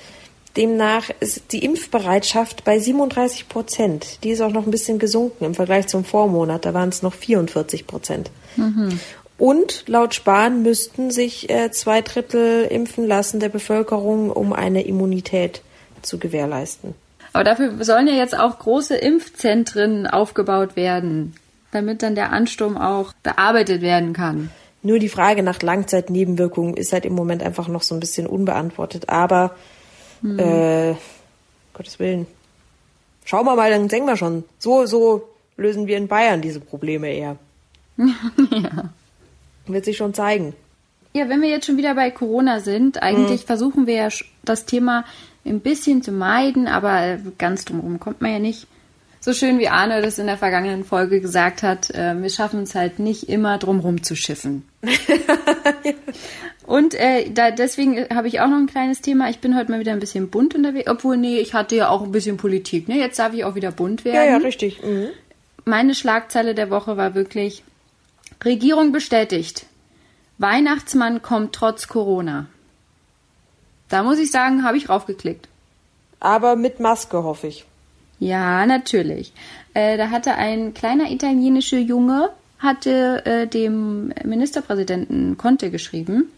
Demnach 0.57 1.09
ist 1.21 1.53
die 1.53 1.63
Impfbereitschaft 1.63 2.65
bei 2.65 2.77
37 2.77 3.47
Prozent. 3.47 4.19
Die 4.23 4.31
ist 4.31 4.41
auch 4.41 4.51
noch 4.51 4.65
ein 4.65 4.71
bisschen 4.71 4.99
gesunken 4.99 5.45
im 5.45 5.55
Vergleich 5.55 5.87
zum 5.87 6.03
Vormonat. 6.03 6.65
Da 6.65 6.73
waren 6.73 6.89
es 6.89 7.01
noch 7.01 7.13
44 7.13 7.87
Prozent. 7.87 8.31
Mhm. 8.57 8.99
Und 9.41 9.85
laut 9.87 10.13
Spahn 10.13 10.61
müssten 10.61 11.09
sich 11.09 11.49
äh, 11.49 11.71
zwei 11.71 12.01
Drittel 12.01 12.65
impfen 12.65 13.07
lassen 13.07 13.39
der 13.39 13.49
Bevölkerung, 13.49 14.29
um 14.29 14.53
eine 14.53 14.83
Immunität 14.83 15.63
zu 16.03 16.19
gewährleisten. 16.19 16.93
Aber 17.33 17.43
dafür 17.43 17.83
sollen 17.83 18.07
ja 18.07 18.13
jetzt 18.13 18.37
auch 18.37 18.59
große 18.59 18.95
Impfzentren 18.95 20.05
aufgebaut 20.05 20.75
werden, 20.75 21.33
damit 21.71 22.03
dann 22.03 22.13
der 22.13 22.31
Ansturm 22.31 22.77
auch 22.77 23.13
bearbeitet 23.23 23.81
werden 23.81 24.13
kann. 24.13 24.51
Nur 24.83 24.99
die 24.99 25.09
Frage 25.09 25.41
nach 25.41 25.59
Langzeitnebenwirkungen 25.59 26.77
ist 26.77 26.93
halt 26.93 27.05
im 27.05 27.13
Moment 27.13 27.41
einfach 27.41 27.67
noch 27.67 27.81
so 27.81 27.95
ein 27.95 27.99
bisschen 27.99 28.27
unbeantwortet. 28.27 29.09
Aber, 29.09 29.55
hm. 30.21 30.37
äh, 30.37 30.95
Gottes 31.73 31.97
Willen. 31.97 32.27
Schauen 33.25 33.47
wir 33.47 33.55
mal, 33.55 33.71
dann 33.71 33.87
denken 33.87 34.07
wir 34.07 34.17
schon. 34.17 34.43
So, 34.59 34.85
so 34.85 35.29
lösen 35.57 35.87
wir 35.87 35.97
in 35.97 36.07
Bayern 36.07 36.43
diese 36.43 36.59
Probleme 36.59 37.11
eher. 37.11 37.37
ja. 37.97 38.91
Wird 39.73 39.85
sich 39.85 39.97
schon 39.97 40.13
zeigen. 40.13 40.53
Ja, 41.13 41.27
wenn 41.27 41.41
wir 41.41 41.49
jetzt 41.49 41.65
schon 41.65 41.77
wieder 41.77 41.95
bei 41.95 42.09
Corona 42.09 42.59
sind, 42.59 43.01
eigentlich 43.01 43.41
hm. 43.41 43.47
versuchen 43.47 43.87
wir 43.87 43.95
ja 43.95 44.09
das 44.43 44.65
Thema 44.65 45.03
ein 45.45 45.59
bisschen 45.59 46.01
zu 46.01 46.11
meiden, 46.11 46.67
aber 46.67 47.17
ganz 47.37 47.65
drumherum 47.65 47.99
kommt 47.99 48.21
man 48.21 48.31
ja 48.31 48.39
nicht. 48.39 48.67
So 49.23 49.33
schön 49.33 49.59
wie 49.59 49.67
Arne 49.67 50.01
das 50.01 50.17
in 50.17 50.25
der 50.25 50.37
vergangenen 50.37 50.83
Folge 50.83 51.21
gesagt 51.21 51.61
hat, 51.61 51.91
äh, 51.91 52.19
wir 52.19 52.29
schaffen 52.29 52.63
es 52.63 52.73
halt 52.73 52.97
nicht 52.97 53.29
immer 53.29 53.59
drumherum 53.59 54.01
zu 54.01 54.15
schiffen. 54.15 54.65
Und 56.65 56.95
äh, 56.95 57.29
da, 57.29 57.51
deswegen 57.51 58.07
habe 58.09 58.27
ich 58.27 58.39
auch 58.39 58.47
noch 58.47 58.57
ein 58.57 58.65
kleines 58.65 59.01
Thema. 59.01 59.29
Ich 59.29 59.39
bin 59.39 59.55
heute 59.55 59.69
mal 59.69 59.79
wieder 59.79 59.91
ein 59.91 59.99
bisschen 59.99 60.29
bunt 60.29 60.55
unterwegs. 60.55 60.89
Obwohl, 60.89 61.17
nee, 61.17 61.37
ich 61.37 61.53
hatte 61.53 61.75
ja 61.75 61.89
auch 61.89 62.01
ein 62.01 62.11
bisschen 62.11 62.37
Politik. 62.37 62.87
Ne? 62.87 62.97
Jetzt 62.97 63.19
darf 63.19 63.33
ich 63.33 63.43
auch 63.43 63.53
wieder 63.53 63.71
bunt 63.71 64.05
werden. 64.05 64.15
Ja, 64.15 64.23
ja, 64.25 64.37
richtig. 64.37 64.81
Mhm. 64.81 65.09
Meine 65.65 65.93
Schlagzeile 65.93 66.55
der 66.55 66.71
Woche 66.71 66.97
war 66.97 67.13
wirklich, 67.13 67.63
Regierung 68.43 68.91
bestätigt, 68.91 69.65
Weihnachtsmann 70.37 71.21
kommt 71.21 71.53
trotz 71.53 71.87
Corona. 71.87 72.47
Da 73.89 74.03
muss 74.03 74.19
ich 74.19 74.31
sagen, 74.31 74.63
habe 74.63 74.77
ich 74.77 74.89
raufgeklickt. 74.89 75.47
Aber 76.19 76.55
mit 76.55 76.79
Maske, 76.79 77.23
hoffe 77.23 77.47
ich. 77.47 77.65
Ja, 78.19 78.65
natürlich. 78.65 79.33
Äh, 79.73 79.97
da 79.97 80.09
hatte 80.09 80.35
ein 80.35 80.73
kleiner 80.73 81.11
italienischer 81.11 81.79
Junge 81.79 82.29
hatte 82.61 83.25
äh, 83.25 83.47
dem 83.47 84.13
Ministerpräsidenten 84.23 85.37
Conte 85.37 85.71
geschrieben 85.71 86.31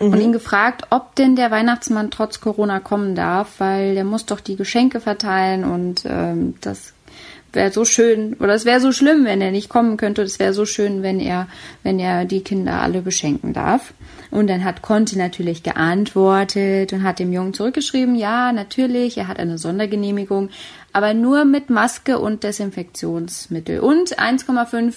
mhm. 0.00 0.12
und 0.12 0.20
ihn 0.20 0.32
gefragt, 0.32 0.86
ob 0.90 1.14
denn 1.16 1.36
der 1.36 1.50
Weihnachtsmann 1.50 2.10
trotz 2.10 2.40
Corona 2.40 2.80
kommen 2.80 3.14
darf, 3.14 3.58
weil 3.58 3.94
der 3.94 4.04
muss 4.04 4.24
doch 4.24 4.40
die 4.40 4.56
Geschenke 4.56 5.00
verteilen 5.00 5.64
und 5.64 6.04
ähm, 6.06 6.54
das 6.60 6.92
wäre 7.54 7.72
so 7.72 7.84
schön 7.84 8.34
oder 8.34 8.54
es 8.54 8.64
wäre 8.64 8.80
so 8.80 8.92
schlimm, 8.92 9.24
wenn 9.24 9.40
er 9.40 9.50
nicht 9.50 9.68
kommen 9.68 9.96
könnte. 9.96 10.22
Es 10.22 10.38
wäre 10.38 10.52
so 10.52 10.64
schön, 10.66 11.02
wenn 11.02 11.20
er, 11.20 11.48
wenn 11.82 11.98
er 11.98 12.24
die 12.24 12.42
Kinder 12.42 12.80
alle 12.80 13.02
beschenken 13.02 13.52
darf. 13.52 13.94
Und 14.30 14.48
dann 14.48 14.64
hat 14.64 14.82
Conti 14.82 15.16
natürlich 15.16 15.62
geantwortet 15.62 16.92
und 16.92 17.02
hat 17.04 17.18
dem 17.18 17.32
Jungen 17.32 17.54
zurückgeschrieben, 17.54 18.16
ja, 18.16 18.52
natürlich, 18.52 19.16
er 19.16 19.28
hat 19.28 19.38
eine 19.38 19.58
Sondergenehmigung, 19.58 20.50
aber 20.92 21.14
nur 21.14 21.44
mit 21.44 21.70
Maske 21.70 22.18
und 22.18 22.42
Desinfektionsmittel 22.42 23.80
und 23.80 24.18
1,5 24.18 24.94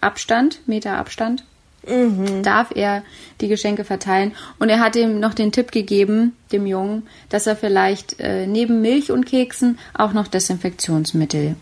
Abstand, 0.00 0.60
Meter 0.66 0.96
Abstand. 0.96 1.44
Mhm. 1.86 2.42
darf 2.42 2.70
er 2.74 3.02
die 3.40 3.48
Geschenke 3.48 3.84
verteilen. 3.84 4.32
Und 4.58 4.68
er 4.68 4.80
hat 4.80 4.96
ihm 4.96 5.20
noch 5.20 5.32
den 5.32 5.52
Tipp 5.52 5.70
gegeben, 5.72 6.36
dem 6.52 6.66
Jungen, 6.66 7.06
dass 7.28 7.46
er 7.46 7.56
vielleicht 7.56 8.20
äh, 8.20 8.46
neben 8.46 8.82
Milch 8.82 9.10
und 9.10 9.26
Keksen 9.26 9.78
auch 9.94 10.12
noch 10.12 10.26
Desinfektionsmittel 10.26 11.56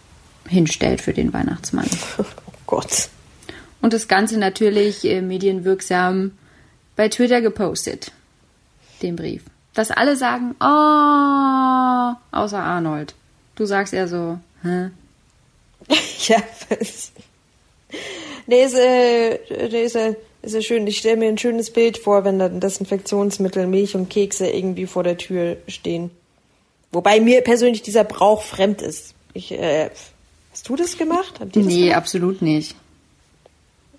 hinstellt 0.48 1.00
für 1.00 1.12
den 1.12 1.32
Weihnachtsmann. 1.32 1.88
Oh 2.18 2.24
Gott. 2.68 3.10
Und 3.80 3.92
das 3.92 4.08
Ganze 4.08 4.38
natürlich 4.38 5.04
äh, 5.04 5.22
medienwirksam 5.22 6.32
bei 6.96 7.08
Twitter 7.08 7.40
gepostet, 7.40 8.10
den 9.02 9.14
Brief. 9.14 9.44
Dass 9.74 9.92
alle 9.92 10.16
sagen, 10.16 10.56
oh, 10.58 12.36
außer 12.36 12.58
Arnold. 12.58 13.14
Du 13.54 13.66
sagst 13.66 13.94
eher 13.94 14.08
so, 14.08 14.40
hä? 14.64 14.90
ja, 16.26 16.42
was? 16.68 17.12
Nee, 18.46 18.64
ist, 18.64 18.74
äh, 18.74 19.38
nee, 19.70 19.84
ist, 19.84 19.94
äh, 19.94 20.16
ist 20.42 20.54
ja 20.54 20.62
schön. 20.62 20.86
Ich 20.86 20.98
stelle 20.98 21.16
mir 21.16 21.28
ein 21.28 21.38
schönes 21.38 21.72
Bild 21.72 21.98
vor, 21.98 22.24
wenn 22.24 22.38
dann 22.38 22.60
Desinfektionsmittel, 22.60 23.66
Milch 23.66 23.94
und 23.94 24.08
Kekse 24.08 24.48
irgendwie 24.48 24.86
vor 24.86 25.02
der 25.02 25.18
Tür 25.18 25.56
stehen. 25.68 26.10
Wobei 26.92 27.20
mir 27.20 27.42
persönlich 27.42 27.82
dieser 27.82 28.04
Brauch 28.04 28.42
fremd 28.42 28.82
ist. 28.82 29.14
Ich, 29.32 29.52
äh, 29.52 29.90
hast 30.56 30.70
du 30.70 30.76
das 30.76 30.96
gemacht? 30.96 31.34
Habt 31.38 31.54
nee, 31.54 31.80
gemacht? 31.82 31.96
absolut 31.98 32.40
nicht. 32.40 32.74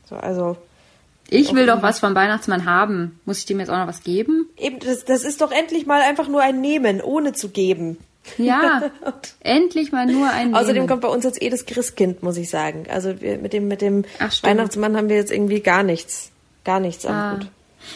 So, 0.09 0.15
also, 0.15 0.57
ich 1.29 1.53
will 1.53 1.67
doch 1.67 1.83
was 1.83 1.99
vom 1.99 2.15
Weihnachtsmann 2.15 2.65
haben. 2.65 3.19
Muss 3.25 3.39
ich 3.39 3.45
dem 3.45 3.59
jetzt 3.59 3.69
auch 3.69 3.77
noch 3.77 3.87
was 3.87 4.01
geben? 4.01 4.49
Eben, 4.57 4.79
das, 4.79 5.05
das 5.05 5.23
ist 5.23 5.41
doch 5.41 5.51
endlich 5.51 5.85
mal 5.85 6.01
einfach 6.01 6.27
nur 6.27 6.41
ein 6.41 6.59
Nehmen, 6.59 6.99
ohne 7.01 7.33
zu 7.33 7.49
geben. 7.49 7.97
Ja, 8.39 8.89
endlich 9.41 9.91
mal 9.91 10.07
nur 10.07 10.29
ein 10.29 10.47
Nehmen. 10.47 10.55
Außerdem 10.55 10.87
kommt 10.87 11.01
bei 11.01 11.09
uns 11.09 11.25
jetzt 11.25 11.39
eh 11.41 11.49
das 11.51 11.67
Christkind, 11.67 12.23
muss 12.23 12.37
ich 12.37 12.49
sagen. 12.49 12.85
Also 12.89 13.21
wir, 13.21 13.37
mit 13.37 13.53
dem, 13.53 13.67
mit 13.67 13.81
dem 13.81 14.05
Weihnachtsmann 14.41 14.97
haben 14.97 15.09
wir 15.09 15.15
jetzt 15.15 15.31
irgendwie 15.31 15.59
gar 15.59 15.83
nichts, 15.83 16.31
gar 16.63 16.79
nichts 16.79 17.05
am 17.05 17.15
ah. 17.15 17.33
Hut. 17.33 17.47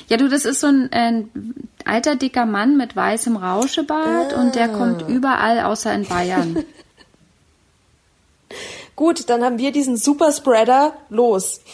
Ja, 0.07 0.17
du, 0.17 0.29
das 0.29 0.45
ist 0.45 0.59
so 0.59 0.67
ein, 0.67 0.89
ein 0.91 1.29
alter, 1.83 2.15
dicker 2.15 2.45
Mann 2.45 2.77
mit 2.77 2.95
weißem 2.95 3.35
Rauschebart 3.35 4.33
ah. 4.35 4.39
und 4.39 4.53
der 4.53 4.69
kommt 4.69 5.09
überall 5.09 5.61
außer 5.61 5.91
in 5.93 6.05
Bayern. 6.05 6.63
Gut, 9.01 9.31
dann 9.31 9.43
haben 9.43 9.57
wir 9.57 9.71
diesen 9.71 9.97
Superspreader 9.97 10.93
los. 11.09 11.61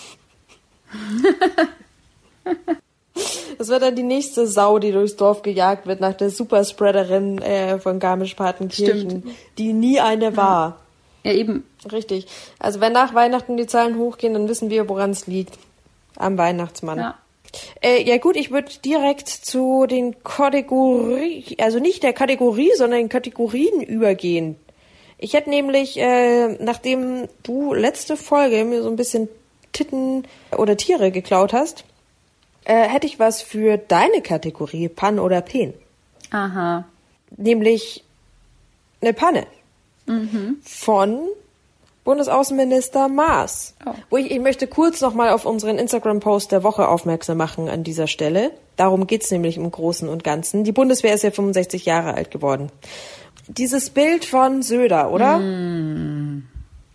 Das 3.57 3.69
wird 3.69 3.81
dann 3.81 3.96
die 3.96 4.03
nächste 4.03 4.46
Sau, 4.46 4.77
die 4.77 4.91
durchs 4.91 5.15
Dorf 5.15 5.41
gejagt 5.41 5.88
wird, 5.88 6.00
nach 6.00 6.13
der 6.13 6.29
Superspreaderin 6.29 7.39
äh, 7.39 7.79
von 7.79 8.00
Garmisch-Partenkirchen, 8.00 9.36
die 9.57 9.74
nie 9.74 10.00
eine 10.00 10.38
war. 10.38 10.79
Ja, 11.24 11.34
eben. 11.34 11.65
Richtig. 11.91 12.27
Also 12.60 12.79
wenn 12.79 12.93
nach 12.93 13.15
Weihnachten 13.15 13.57
die 13.57 13.65
Zahlen 13.65 13.98
hochgehen, 13.98 14.34
dann 14.34 14.48
wissen 14.48 14.69
wir, 14.69 14.88
woran 14.88 15.10
es 15.10 15.25
liegt. 15.25 15.57
Am 16.15 16.38
Weihnachtsmann. 16.38 17.00
Ja. 17.00 17.17
Äh, 17.81 18.03
ja 18.03 18.17
gut, 18.19 18.38
ich 18.38 18.51
würde 18.51 18.72
direkt 18.86 19.27
zu 19.27 19.88
den 19.88 20.24
Kategorien, 20.24 21.43
also 21.60 21.79
nicht 21.79 22.03
der 22.03 22.13
Kategorie, 22.13 22.72
sondern 22.77 23.00
den 23.00 23.10
Kategorien 23.10 23.81
übergehen. 23.81 24.55
Ich 25.17 25.33
hätte 25.33 25.50
nämlich, 25.50 25.97
äh, 25.97 26.50
nachdem 26.59 27.27
du 27.43 27.74
letzte 27.74 28.17
Folge 28.17 28.63
mir 28.65 28.83
so 28.83 28.89
ein 28.89 28.95
bisschen 28.95 29.29
Titten 29.74 30.27
oder 30.55 30.77
Tiere 30.77 31.12
geklaut 31.12 31.53
hast, 31.53 31.86
äh, 32.65 32.88
hätte 32.88 33.07
ich 33.07 33.19
was 33.19 33.41
für 33.41 33.77
deine 33.77 34.21
Kategorie 34.21 34.89
Pan 34.89 35.19
oder 35.19 35.41
Pen. 35.41 35.74
Aha. 36.31 36.86
Nämlich 37.36 38.03
eine 39.01 39.13
Panne 39.13 39.47
mhm. 40.05 40.57
von 40.63 41.27
Bundesaußenminister 42.03 43.09
Maas. 43.09 43.75
Oh. 43.86 43.91
Wo 44.09 44.17
ich, 44.17 44.31
ich 44.31 44.39
möchte 44.39 44.67
kurz 44.67 45.01
nochmal 45.01 45.31
auf 45.31 45.45
unseren 45.45 45.77
Instagram-Post 45.77 46.51
der 46.51 46.63
Woche 46.63 46.88
aufmerksam 46.88 47.38
machen 47.38 47.69
an 47.69 47.83
dieser 47.83 48.07
Stelle. 48.07 48.51
Darum 48.77 49.07
geht's 49.07 49.29
nämlich 49.29 49.57
im 49.57 49.69
Großen 49.69 50.07
und 50.07 50.24
Ganzen. 50.24 50.63
Die 50.63 50.71
Bundeswehr 50.71 51.13
ist 51.13 51.24
ja 51.24 51.31
65 51.31 51.86
Jahre 51.86 52.13
alt 52.13 52.31
geworden. 52.31 52.71
Dieses 53.47 53.89
Bild 53.89 54.25
von 54.25 54.61
Söder, 54.61 55.11
oder? 55.11 55.37
Mm. 55.39 56.47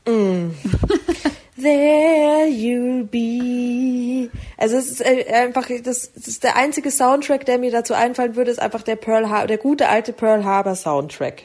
Mm. 0.06 0.50
There 1.62 2.47
you'll 2.49 3.04
be. 3.04 4.30
Also 4.56 4.76
es 4.76 4.90
ist 4.90 5.00
äh, 5.00 5.26
einfach, 5.32 5.68
das, 5.85 6.12
das, 6.12 6.26
ist 6.26 6.44
der 6.44 6.56
einzige 6.56 6.90
Soundtrack, 6.90 7.47
der 7.47 7.59
mir 7.59 7.71
dazu 7.71 7.94
einfallen 7.94 8.35
würde, 8.35 8.50
ist 8.50 8.61
einfach 8.61 8.82
der 8.82 8.97
Pearl 8.97 9.30
Har 9.30 9.47
der 9.47 9.59
gute 9.59 9.88
alte 9.88 10.12
Pearl 10.12 10.44
Harbor 10.44 10.75
Soundtrack. 10.75 11.44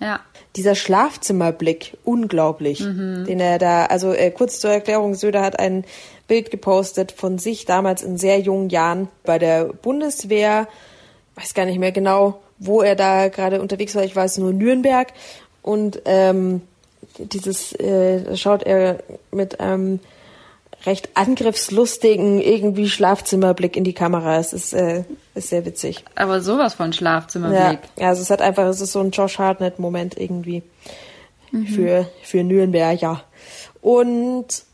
Ja. 0.00 0.20
Dieser 0.56 0.74
Schlafzimmerblick, 0.74 1.96
unglaublich, 2.04 2.80
den 2.80 3.40
er 3.40 3.58
da, 3.58 3.86
also 3.86 4.12
äh, 4.12 4.30
kurz 4.32 4.58
zur 4.58 4.70
Erklärung, 4.72 5.14
Söder 5.14 5.42
hat 5.42 5.58
ein 5.58 5.84
Bild 6.26 6.50
gepostet 6.50 7.12
von 7.12 7.38
sich 7.38 7.64
damals 7.64 8.02
in 8.02 8.18
sehr 8.18 8.40
jungen 8.40 8.68
Jahren 8.68 9.08
bei 9.22 9.38
der 9.38 9.66
Bundeswehr, 9.66 10.66
weiß 11.36 11.54
gar 11.54 11.64
nicht 11.64 11.78
mehr 11.78 11.92
genau, 11.92 12.40
wo 12.58 12.82
er 12.82 12.96
da 12.96 13.28
gerade 13.28 13.60
unterwegs 13.60 13.94
war, 13.94 14.04
ich 14.04 14.14
weiß 14.14 14.38
nur 14.38 14.52
Nürnberg 14.52 15.08
und 15.62 16.02
ähm, 16.04 16.62
dieses, 17.18 17.72
äh, 17.72 18.22
da 18.22 18.36
schaut 18.36 18.62
er 18.62 19.02
mit 19.30 19.60
einem 19.60 20.00
recht 20.86 21.10
angriffslustigen 21.14 22.40
irgendwie 22.40 22.88
Schlafzimmerblick 22.88 23.76
in 23.76 23.84
die 23.84 23.92
Kamera. 23.92 24.38
Es 24.38 24.52
ist, 24.52 24.72
äh, 24.72 25.04
ist 25.34 25.48
sehr 25.48 25.64
witzig. 25.64 26.04
Aber 26.16 26.40
sowas 26.40 26.74
von 26.74 26.92
Schlafzimmerblick. 26.92 27.80
Ja, 27.96 28.08
also 28.08 28.22
es 28.22 28.30
hat 28.30 28.42
einfach, 28.42 28.64
es 28.66 28.80
ist 28.80 28.92
so 28.92 29.00
ein 29.00 29.10
Josh 29.10 29.38
Hartnett-Moment 29.38 30.18
irgendwie 30.18 30.62
für, 31.74 32.08
für 32.22 32.42
Nürnberg, 32.42 33.00
ja. 33.00 33.22
Und 33.80 34.64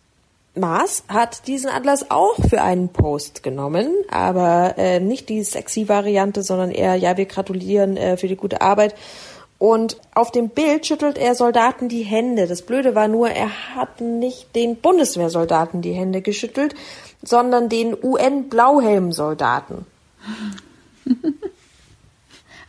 Mars 0.58 1.04
hat 1.08 1.46
diesen 1.46 1.70
Atlas 1.70 2.10
auch 2.10 2.36
für 2.48 2.62
einen 2.62 2.88
Post 2.90 3.42
genommen, 3.42 3.90
aber 4.10 4.74
äh, 4.76 5.00
nicht 5.00 5.28
die 5.28 5.42
sexy 5.42 5.88
Variante, 5.88 6.42
sondern 6.42 6.70
eher, 6.70 6.96
ja, 6.96 7.16
wir 7.16 7.26
gratulieren 7.26 7.96
äh, 7.96 8.16
für 8.16 8.28
die 8.28 8.36
gute 8.36 8.60
Arbeit. 8.60 8.94
Und 9.58 9.96
auf 10.14 10.30
dem 10.30 10.50
Bild 10.50 10.86
schüttelt 10.86 11.18
er 11.18 11.34
Soldaten 11.34 11.88
die 11.88 12.02
Hände. 12.02 12.46
Das 12.46 12.62
Blöde 12.62 12.94
war 12.94 13.08
nur, 13.08 13.30
er 13.30 13.50
hat 13.74 14.00
nicht 14.00 14.54
den 14.54 14.76
Bundeswehrsoldaten 14.76 15.82
die 15.82 15.92
Hände 15.92 16.22
geschüttelt, 16.22 16.74
sondern 17.22 17.68
den 17.68 17.96
UN-Blauhelm-Soldaten. 18.00 19.86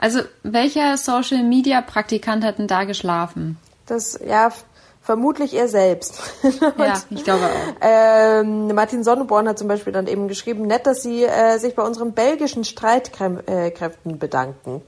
Also, 0.01 0.21
welcher 0.43 0.95
Social 0.95 1.43
Media 1.43 1.81
Praktikant 1.81 2.45
hat 2.45 2.57
denn 2.57 2.67
da 2.67 2.85
geschlafen? 2.85 3.57
Das, 3.85 4.17
ja, 4.25 4.49
vermutlich 5.09 5.55
er 5.55 5.67
selbst. 5.67 6.21
Ja, 6.77 7.01
ich 7.09 7.23
glaube 7.23 7.45
auch. 7.45 7.75
Ähm, 7.81 8.67
Martin 8.75 9.03
Sonneborn 9.03 9.47
hat 9.47 9.57
zum 9.57 9.67
Beispiel 9.67 9.91
dann 9.91 10.05
eben 10.05 10.27
geschrieben, 10.27 10.67
nett, 10.67 10.85
dass 10.85 11.01
Sie 11.01 11.23
äh, 11.23 11.57
sich 11.57 11.73
bei 11.73 11.81
unseren 11.81 12.13
belgischen 12.13 12.63
Streitkräften 12.63 14.19
bedanken. 14.19 14.81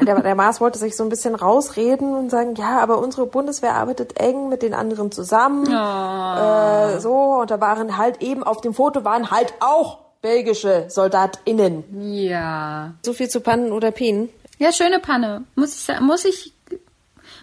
Der, 0.00 0.22
der 0.22 0.34
Maas 0.34 0.62
wollte 0.62 0.78
sich 0.78 0.96
so 0.96 1.02
ein 1.02 1.10
bisschen 1.10 1.34
rausreden 1.34 2.14
und 2.14 2.30
sagen, 2.30 2.54
ja, 2.54 2.78
aber 2.80 2.98
unsere 2.98 3.26
Bundeswehr 3.26 3.74
arbeitet 3.74 4.18
eng 4.18 4.48
mit 4.48 4.62
den 4.62 4.72
anderen 4.72 5.12
zusammen. 5.12 5.66
Äh, 5.66 7.00
so, 7.00 7.12
und 7.40 7.50
da 7.50 7.60
waren 7.60 7.98
halt 7.98 8.22
eben 8.22 8.42
auf 8.42 8.62
dem 8.62 8.72
Foto 8.72 9.04
waren 9.04 9.30
halt 9.30 9.52
auch 9.60 9.98
belgische 10.22 10.86
SoldatInnen. 10.88 11.84
Ja. 12.14 12.94
So 13.04 13.12
viel 13.12 13.28
zu 13.28 13.40
Pannen 13.40 13.72
oder 13.72 13.90
Penen. 13.90 14.30
Ja, 14.58 14.72
schöne 14.72 14.98
Panne. 14.98 15.44
Muss 15.54 15.88
ich, 15.88 16.00
muss 16.00 16.24
ich, 16.24 16.52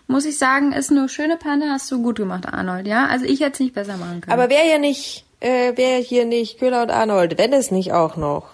muss 0.07 0.25
ich 0.25 0.38
sagen, 0.38 0.71
ist 0.71 0.91
eine 0.91 1.09
schöne 1.09 1.38
Panne, 1.38 1.71
hast 1.71 1.91
du 1.91 2.01
gut 2.01 2.17
gemacht, 2.17 2.45
Arnold, 2.45 2.88
ja? 2.88 3.07
Also 3.07 3.25
ich 3.25 3.39
hätte 3.39 3.53
es 3.53 3.59
nicht 3.59 3.74
besser 3.74 3.97
machen 3.97 4.21
können. 4.21 4.33
Aber 4.33 4.50
wer 4.50 4.65
ja 4.65 4.77
nicht, 4.77 5.25
äh, 5.39 5.74
wer 5.75 5.97
hier 5.97 6.25
nicht 6.25 6.59
Köhler 6.59 6.83
und 6.83 6.91
Arnold, 6.91 7.38
wenn 7.38 7.53
es 7.53 7.71
nicht 7.71 7.93
auch 7.93 8.15
noch 8.15 8.50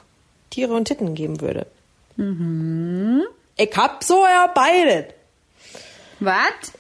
Tiere 0.50 0.74
und 0.74 0.86
Titten 0.86 1.16
geben 1.16 1.42
würde. 1.42 1.68
Mhm. 2.16 3.24
Ich 3.58 3.76
hab 3.76 4.04
so 4.04 4.24
erbeitet. 4.24 5.14
Was? 6.20 6.74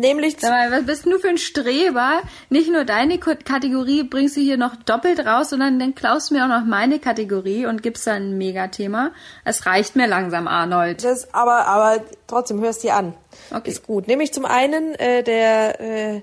Nämlich, 0.00 0.36
Sag 0.38 0.50
mal, 0.50 0.70
was 0.70 0.86
bist 0.86 1.06
du 1.06 1.18
für 1.18 1.28
ein 1.28 1.38
Streber? 1.38 2.22
Nicht 2.50 2.70
nur 2.70 2.84
deine 2.84 3.18
Kategorie 3.18 4.04
bringst 4.04 4.36
du 4.36 4.40
hier 4.40 4.56
noch 4.56 4.76
doppelt 4.76 5.18
raus, 5.26 5.50
sondern 5.50 5.80
dann 5.80 5.96
klaust 5.96 6.30
du 6.30 6.34
mir 6.34 6.44
auch 6.44 6.48
noch 6.48 6.64
meine 6.64 7.00
Kategorie 7.00 7.66
und 7.66 7.82
gibst 7.82 8.06
da 8.06 8.12
ein 8.12 8.38
Megathema. 8.38 9.10
Es 9.44 9.66
reicht 9.66 9.96
mir 9.96 10.06
langsam, 10.06 10.46
Arnold. 10.46 11.02
das, 11.02 11.34
aber, 11.34 11.66
aber 11.66 12.00
trotzdem 12.28 12.60
hörst 12.60 12.84
dir 12.84 12.94
an. 12.94 13.12
Okay. 13.50 13.70
Ist 13.70 13.84
gut. 13.88 14.06
Nämlich 14.06 14.32
zum 14.32 14.44
einen, 14.44 14.94
äh, 14.94 15.24
der, 15.24 15.80
äh, 15.80 16.22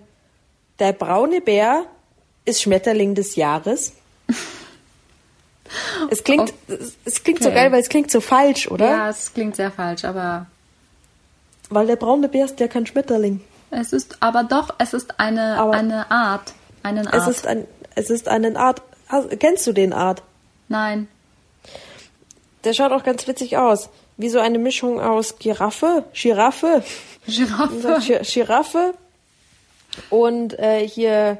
der 0.79 0.94
braune 0.94 1.41
Bär 1.41 1.84
ist 2.46 2.62
Schmetterling 2.62 3.13
des 3.13 3.36
Jahres. 3.36 3.91
Es 6.12 6.24
klingt, 6.24 6.53
es, 6.67 6.94
es 7.05 7.24
klingt 7.24 7.41
so 7.41 7.50
Okay. 7.50 7.55
geil, 7.58 7.72
weil 7.72 7.82
es 7.82 7.89
klingt 7.89 8.12
so 8.12 8.22
falsch, 8.22 8.70
oder? 8.70 8.86
Ja, 8.88 9.10
es 9.10 9.34
klingt 9.34 9.55
sehr 9.55 9.72
falsch, 9.72 10.05
aber 10.05 10.46
Weil 11.70 11.88
der 11.88 11.96
braune 11.96 12.29
Bär 12.29 12.46
ist 12.46 12.60
ja 12.60 12.67
kein 12.67 12.86
Schmetterling. 12.86 13.42
Es 13.75 13.94
ist, 13.94 14.18
aber 14.22 14.44
doch, 14.44 14.74
es 14.79 14.94
ist 14.94 15.20
eine, 15.20 15.57
Aber- 15.57 15.72
eine 15.74 16.09
Art. 16.11 16.53
Einen 16.83 17.07
Art. 17.07 17.16
Es 17.16 17.27
ist 17.27 17.48
ein, 17.48 17.66
es 17.96 18.09
ist 18.09 18.27
eine 18.27 18.55
Art. 18.57 18.81
Hast- 19.07 19.40
Kennst 19.40 19.66
du 19.68 19.72
den 19.74 19.94
Art? 19.94 20.22
Nein. 20.68 21.07
Der 22.64 22.74
schaut 22.74 22.92
auch 22.92 23.03
ganz 23.03 23.27
witzig 23.27 23.57
aus. 23.57 23.90
Wie 24.18 24.29
so 24.29 24.40
eine 24.40 24.57
Mischung 24.59 25.00
aus 25.01 25.38
Giraffe, 25.40 26.03
Giraffe, 26.14 26.83
Giraffe. 27.27 28.00
Gi- 28.01 28.20
Giraffe 28.24 28.94
und 30.09 30.57
äh, 30.57 30.88
hier 30.88 31.38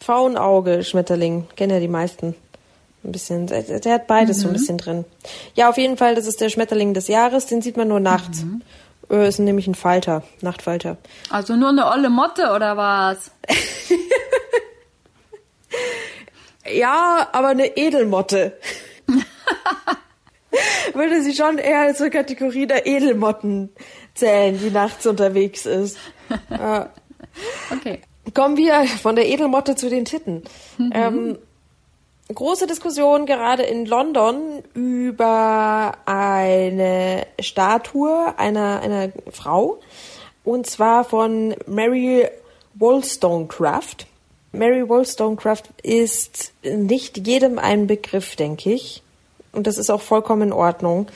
Pfauenauge, 0.00 0.82
Schmetterling. 0.82 1.46
Kennen 1.56 1.72
ja 1.74 1.80
die 1.80 1.88
meisten. 1.88 2.34
Ein 3.04 3.12
bisschen. 3.12 3.46
Der, 3.46 3.62
der 3.62 3.94
hat 3.94 4.06
beides 4.06 4.40
so 4.40 4.48
ein 4.48 4.52
bisschen 4.54 4.78
drin. 4.78 5.04
Ja, 5.54 5.68
auf 5.70 5.78
jeden 5.78 5.96
Fall, 5.96 6.14
das 6.14 6.26
ist 6.26 6.40
der 6.40 6.48
Schmetterling 6.48 6.94
des 6.94 7.08
Jahres. 7.08 7.46
Den 7.46 7.62
sieht 7.62 7.76
man 7.76 7.88
nur 7.88 8.00
nachts. 8.00 8.44
Äh, 9.10 9.28
ist 9.28 9.38
nämlich 9.38 9.66
ein 9.66 9.74
Falter, 9.74 10.22
Nachtfalter. 10.40 10.96
Also 11.30 11.56
nur 11.56 11.70
eine 11.70 11.86
olle 11.88 12.10
Motte 12.10 12.52
oder 12.54 12.76
was? 12.76 13.30
Ja, 16.72 17.28
aber 17.32 17.48
eine 17.48 17.76
Edelmotte. 17.76 18.58
Würde 20.94 21.22
sie 21.22 21.34
schon 21.34 21.58
eher 21.58 21.94
zur 21.94 22.10
Kategorie 22.10 22.66
der 22.66 22.86
Edelmotten 22.86 23.70
zählen, 24.14 24.58
die 24.58 24.70
nachts 24.70 25.06
unterwegs 25.06 25.66
ist. 25.66 25.98
Okay. 27.70 28.00
Kommen 28.34 28.56
wir 28.56 28.84
von 28.84 29.14
der 29.14 29.28
Edelmotte 29.28 29.76
zu 29.76 29.88
den 29.88 30.04
Titten. 30.04 30.42
Ähm, 30.92 31.38
große 32.34 32.66
Diskussion 32.66 33.26
gerade 33.26 33.62
in 33.62 33.86
London 33.86 34.62
über 34.74 35.92
eine 36.06 37.26
Statue 37.40 38.34
einer, 38.38 38.80
einer 38.80 39.12
Frau. 39.30 39.80
Und 40.44 40.66
zwar 40.66 41.04
von 41.04 41.54
Mary 41.66 42.26
Wollstonecraft. 42.74 44.06
Mary 44.52 44.88
Wollstonecraft 44.88 45.64
ist 45.82 46.52
nicht 46.62 47.26
jedem 47.26 47.58
ein 47.58 47.86
Begriff, 47.86 48.36
denke 48.36 48.72
ich. 48.72 49.02
Und 49.52 49.66
das 49.66 49.78
ist 49.78 49.90
auch 49.90 50.00
vollkommen 50.00 50.42
in 50.42 50.52
Ordnung. 50.52 51.08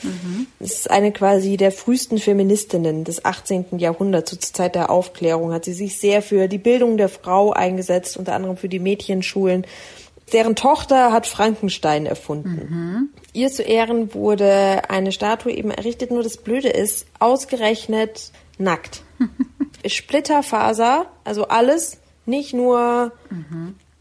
Es 0.59 0.73
ist 0.73 0.91
eine 0.91 1.13
quasi 1.13 1.57
der 1.57 1.71
frühesten 1.71 2.19
Feministinnen 2.19 3.05
des 3.05 3.25
18. 3.25 3.79
Jahrhunderts. 3.79 4.31
Zur 4.31 4.41
Zeit 4.41 4.75
der 4.75 4.91
Aufklärung 4.91 5.53
hat 5.53 5.65
sie 5.65 5.73
sich 5.73 6.01
sehr 6.01 6.21
für 6.21 6.49
die 6.49 6.59
Bildung 6.59 6.97
der 6.97 7.09
Frau 7.09 7.53
eingesetzt, 7.53 8.17
unter 8.17 8.35
anderem 8.35 8.57
für 8.57 8.69
die 8.69 8.81
Mädchenschulen. 8.81 9.65
Deren 10.33 10.57
Tochter 10.57 11.13
hat 11.13 11.27
Frankenstein 11.27 12.07
erfunden. 12.07 13.13
Ihr 13.33 13.51
zu 13.51 13.63
Ehren 13.63 14.15
wurde 14.15 14.83
eine 14.89 15.13
Statue 15.13 15.53
eben 15.53 15.71
errichtet, 15.71 16.11
nur 16.11 16.23
das 16.23 16.39
Blöde 16.39 16.71
ist, 16.71 17.07
ausgerechnet 17.19 18.33
nackt. 18.59 19.03
Splitterfaser, 19.87 21.07
also 21.25 21.49
alles, 21.49 21.99
nicht 22.27 22.55
nur 22.55 23.13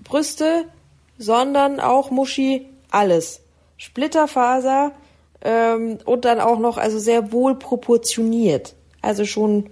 Brüste, 0.03 0.65
sondern 1.17 1.79
auch 1.79 2.09
Muschi, 2.09 2.67
alles. 2.89 3.41
Splitterfaser 3.77 4.93
ähm, 5.41 5.97
und 6.05 6.25
dann 6.25 6.39
auch 6.39 6.59
noch 6.59 6.77
also 6.77 6.99
sehr 6.99 7.31
wohl 7.31 7.55
proportioniert. 7.55 8.75
Also 9.01 9.25
schon 9.25 9.69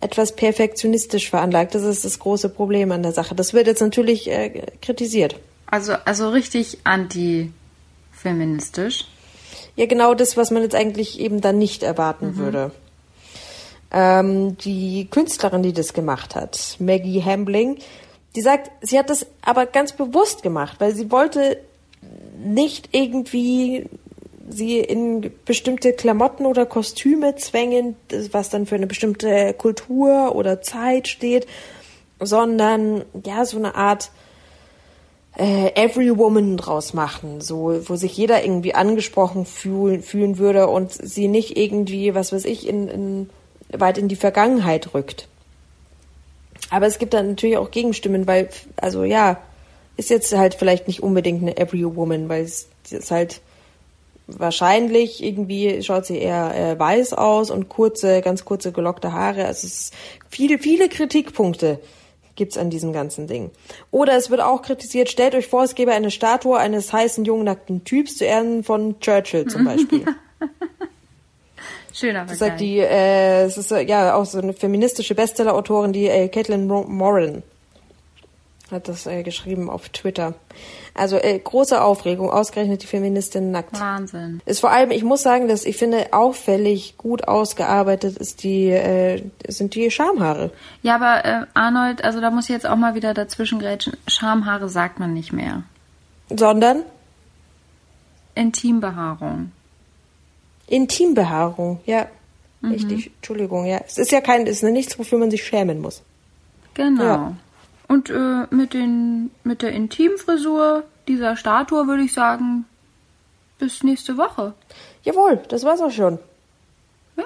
etwas 0.00 0.34
perfektionistisch 0.34 1.30
veranlagt. 1.30 1.74
Das 1.74 1.82
ist 1.82 2.04
das 2.04 2.18
große 2.18 2.48
Problem 2.48 2.92
an 2.92 3.02
der 3.02 3.12
Sache. 3.12 3.34
Das 3.34 3.54
wird 3.54 3.66
jetzt 3.66 3.80
natürlich 3.80 4.30
äh, 4.30 4.62
kritisiert. 4.82 5.36
Also, 5.66 5.94
also 6.04 6.30
richtig 6.30 6.78
anti-feministisch. 6.84 9.06
Ja, 9.74 9.86
genau 9.86 10.14
das, 10.14 10.36
was 10.36 10.50
man 10.50 10.62
jetzt 10.62 10.74
eigentlich 10.74 11.20
eben 11.20 11.40
dann 11.40 11.58
nicht 11.58 11.82
erwarten 11.82 12.36
würde. 12.36 12.70
Ähm, 13.90 14.56
die 14.58 15.08
Künstlerin, 15.10 15.62
die 15.62 15.72
das 15.72 15.92
gemacht 15.92 16.34
hat, 16.34 16.76
Maggie 16.78 17.22
Hambling, 17.22 17.78
die 18.34 18.40
sagt, 18.40 18.70
sie 18.80 18.98
hat 18.98 19.10
das 19.10 19.26
aber 19.42 19.66
ganz 19.66 19.92
bewusst 19.92 20.42
gemacht, 20.42 20.76
weil 20.78 20.94
sie 20.94 21.10
wollte 21.10 21.58
nicht 22.38 22.90
irgendwie 22.92 23.88
sie 24.48 24.78
in 24.78 25.32
bestimmte 25.44 25.92
Klamotten 25.92 26.46
oder 26.46 26.66
Kostüme 26.66 27.36
zwängen, 27.36 27.96
was 28.30 28.50
dann 28.50 28.66
für 28.66 28.76
eine 28.76 28.86
bestimmte 28.86 29.54
Kultur 29.54 30.34
oder 30.34 30.62
Zeit 30.62 31.08
steht, 31.08 31.46
sondern 32.20 33.04
ja, 33.24 33.44
so 33.44 33.56
eine 33.56 33.74
Art 33.74 34.10
äh, 35.36 35.72
Every 35.74 36.16
Woman 36.16 36.56
draus 36.56 36.94
machen, 36.94 37.40
so 37.40 37.80
wo 37.88 37.96
sich 37.96 38.16
jeder 38.16 38.42
irgendwie 38.42 38.74
angesprochen 38.74 39.44
fühlen, 39.44 40.02
fühlen 40.02 40.38
würde 40.38 40.68
und 40.68 40.92
sie 40.92 41.28
nicht 41.28 41.56
irgendwie, 41.56 42.14
was 42.14 42.32
weiß 42.32 42.44
ich, 42.46 42.66
in, 42.66 42.88
in 42.88 43.30
weit 43.70 43.98
in 43.98 44.08
die 44.08 44.16
Vergangenheit 44.16 44.94
rückt. 44.94 45.28
Aber 46.70 46.86
es 46.86 46.98
gibt 46.98 47.14
dann 47.14 47.28
natürlich 47.30 47.58
auch 47.58 47.70
Gegenstimmen, 47.70 48.26
weil, 48.26 48.48
also 48.76 49.04
ja, 49.04 49.38
ist 49.96 50.10
jetzt 50.10 50.34
halt 50.34 50.54
vielleicht 50.54 50.88
nicht 50.88 51.02
unbedingt 51.02 51.42
eine 51.42 51.56
Every 51.56 51.84
Woman, 51.84 52.28
weil 52.28 52.44
es 52.44 52.68
ist 52.90 53.10
halt 53.10 53.40
wahrscheinlich 54.26 55.22
irgendwie 55.22 55.82
schaut 55.82 56.06
sie 56.06 56.18
eher 56.18 56.54
äh, 56.54 56.78
weiß 56.78 57.12
aus 57.12 57.50
und 57.50 57.68
kurze, 57.68 58.22
ganz 58.22 58.44
kurze 58.44 58.72
gelockte 58.72 59.12
Haare. 59.12 59.44
Also 59.46 59.66
es 59.66 59.74
ist 59.74 59.94
viele, 60.28 60.58
viele 60.58 60.88
Kritikpunkte 60.88 61.78
gibt's 62.36 62.56
an 62.56 62.70
diesem 62.70 62.92
ganzen 62.92 63.26
Ding. 63.26 63.50
Oder 63.90 64.16
es 64.16 64.30
wird 64.30 64.40
auch 64.40 64.62
kritisiert, 64.62 65.10
stellt 65.10 65.34
euch 65.34 65.48
vor, 65.48 65.64
es 65.64 65.74
gäbe 65.74 65.92
eine 65.92 66.10
Statue 66.10 66.56
eines 66.56 66.92
heißen, 66.92 67.24
jungen, 67.24 67.44
nackten 67.44 67.84
Typs 67.84 68.16
zu 68.16 68.24
Ehren 68.24 68.62
von 68.62 69.00
Churchill 69.00 69.46
zum 69.46 69.64
Beispiel. 69.66 70.04
Schöner 71.92 72.26
Das 72.26 72.38
sagt 72.38 72.60
die, 72.60 72.78
äh, 72.78 73.44
es 73.44 73.56
ist 73.56 73.72
äh, 73.72 73.80
ja 73.82 74.14
auch 74.14 74.26
so 74.26 74.38
eine 74.38 74.52
feministische 74.52 75.14
Bestseller-Autorin, 75.14 75.92
die 75.92 76.06
äh, 76.06 76.28
Caitlin 76.28 76.66
Moran 76.66 77.42
hat 78.70 78.88
das 78.88 79.06
äh, 79.06 79.22
geschrieben 79.22 79.70
auf 79.70 79.88
Twitter. 79.90 80.34
Also 80.94 81.18
äh, 81.18 81.38
große 81.38 81.80
Aufregung, 81.80 82.30
ausgerechnet 82.30 82.82
die 82.82 82.86
Feministin 82.86 83.50
nackt. 83.50 83.78
Wahnsinn. 83.78 84.40
Ist 84.44 84.60
vor 84.60 84.70
allem, 84.70 84.90
ich 84.90 85.04
muss 85.04 85.22
sagen, 85.22 85.46
dass 85.46 85.64
ich 85.64 85.76
finde, 85.76 86.12
auffällig 86.12 86.96
gut 86.96 87.28
ausgearbeitet 87.28 88.16
ist 88.16 88.42
die, 88.42 88.70
äh, 88.70 89.22
sind 89.46 89.74
die 89.74 89.90
Schamhaare. 89.90 90.50
Ja, 90.82 90.96
aber 90.96 91.24
äh, 91.24 91.46
Arnold, 91.54 92.04
also 92.04 92.20
da 92.20 92.30
muss 92.30 92.44
ich 92.44 92.50
jetzt 92.50 92.66
auch 92.66 92.76
mal 92.76 92.94
wieder 92.94 93.14
dazwischen 93.14 93.58
grätschen. 93.58 93.96
Schamhaare 94.08 94.68
sagt 94.68 94.98
man 94.98 95.14
nicht 95.14 95.32
mehr. 95.32 95.62
Sondern 96.28 96.82
Intimbehaarung. 98.34 99.52
Intimbehaarung, 100.66 101.80
ja. 101.86 102.06
Richtig, 102.62 103.12
Entschuldigung, 103.16 103.66
ja. 103.66 103.80
Es 103.86 103.98
ist 103.98 104.10
ja 104.10 104.20
kein, 104.20 104.46
es 104.46 104.62
ist 104.62 104.70
nichts, 104.70 104.98
wofür 104.98 105.18
man 105.18 105.30
sich 105.30 105.44
schämen 105.44 105.80
muss. 105.80 106.02
Genau. 106.74 107.04
Ja. 107.04 107.32
Und 107.88 108.10
äh, 108.10 108.46
mit, 108.50 108.74
den, 108.74 109.30
mit 109.44 109.62
der 109.62 109.72
Intimfrisur 109.72 110.84
dieser 111.06 111.36
Statue 111.36 111.86
würde 111.86 112.02
ich 112.02 112.12
sagen, 112.12 112.64
bis 113.58 113.82
nächste 113.82 114.16
Woche. 114.16 114.54
Jawohl, 115.04 115.40
das 115.48 115.64
war's 115.64 115.80
auch 115.80 115.90
schon. 115.90 116.18
Ja. 117.16 117.24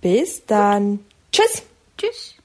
Bis 0.00 0.44
dann. 0.46 1.00
Tschüss. 1.30 1.62
Tschüss. 1.98 2.37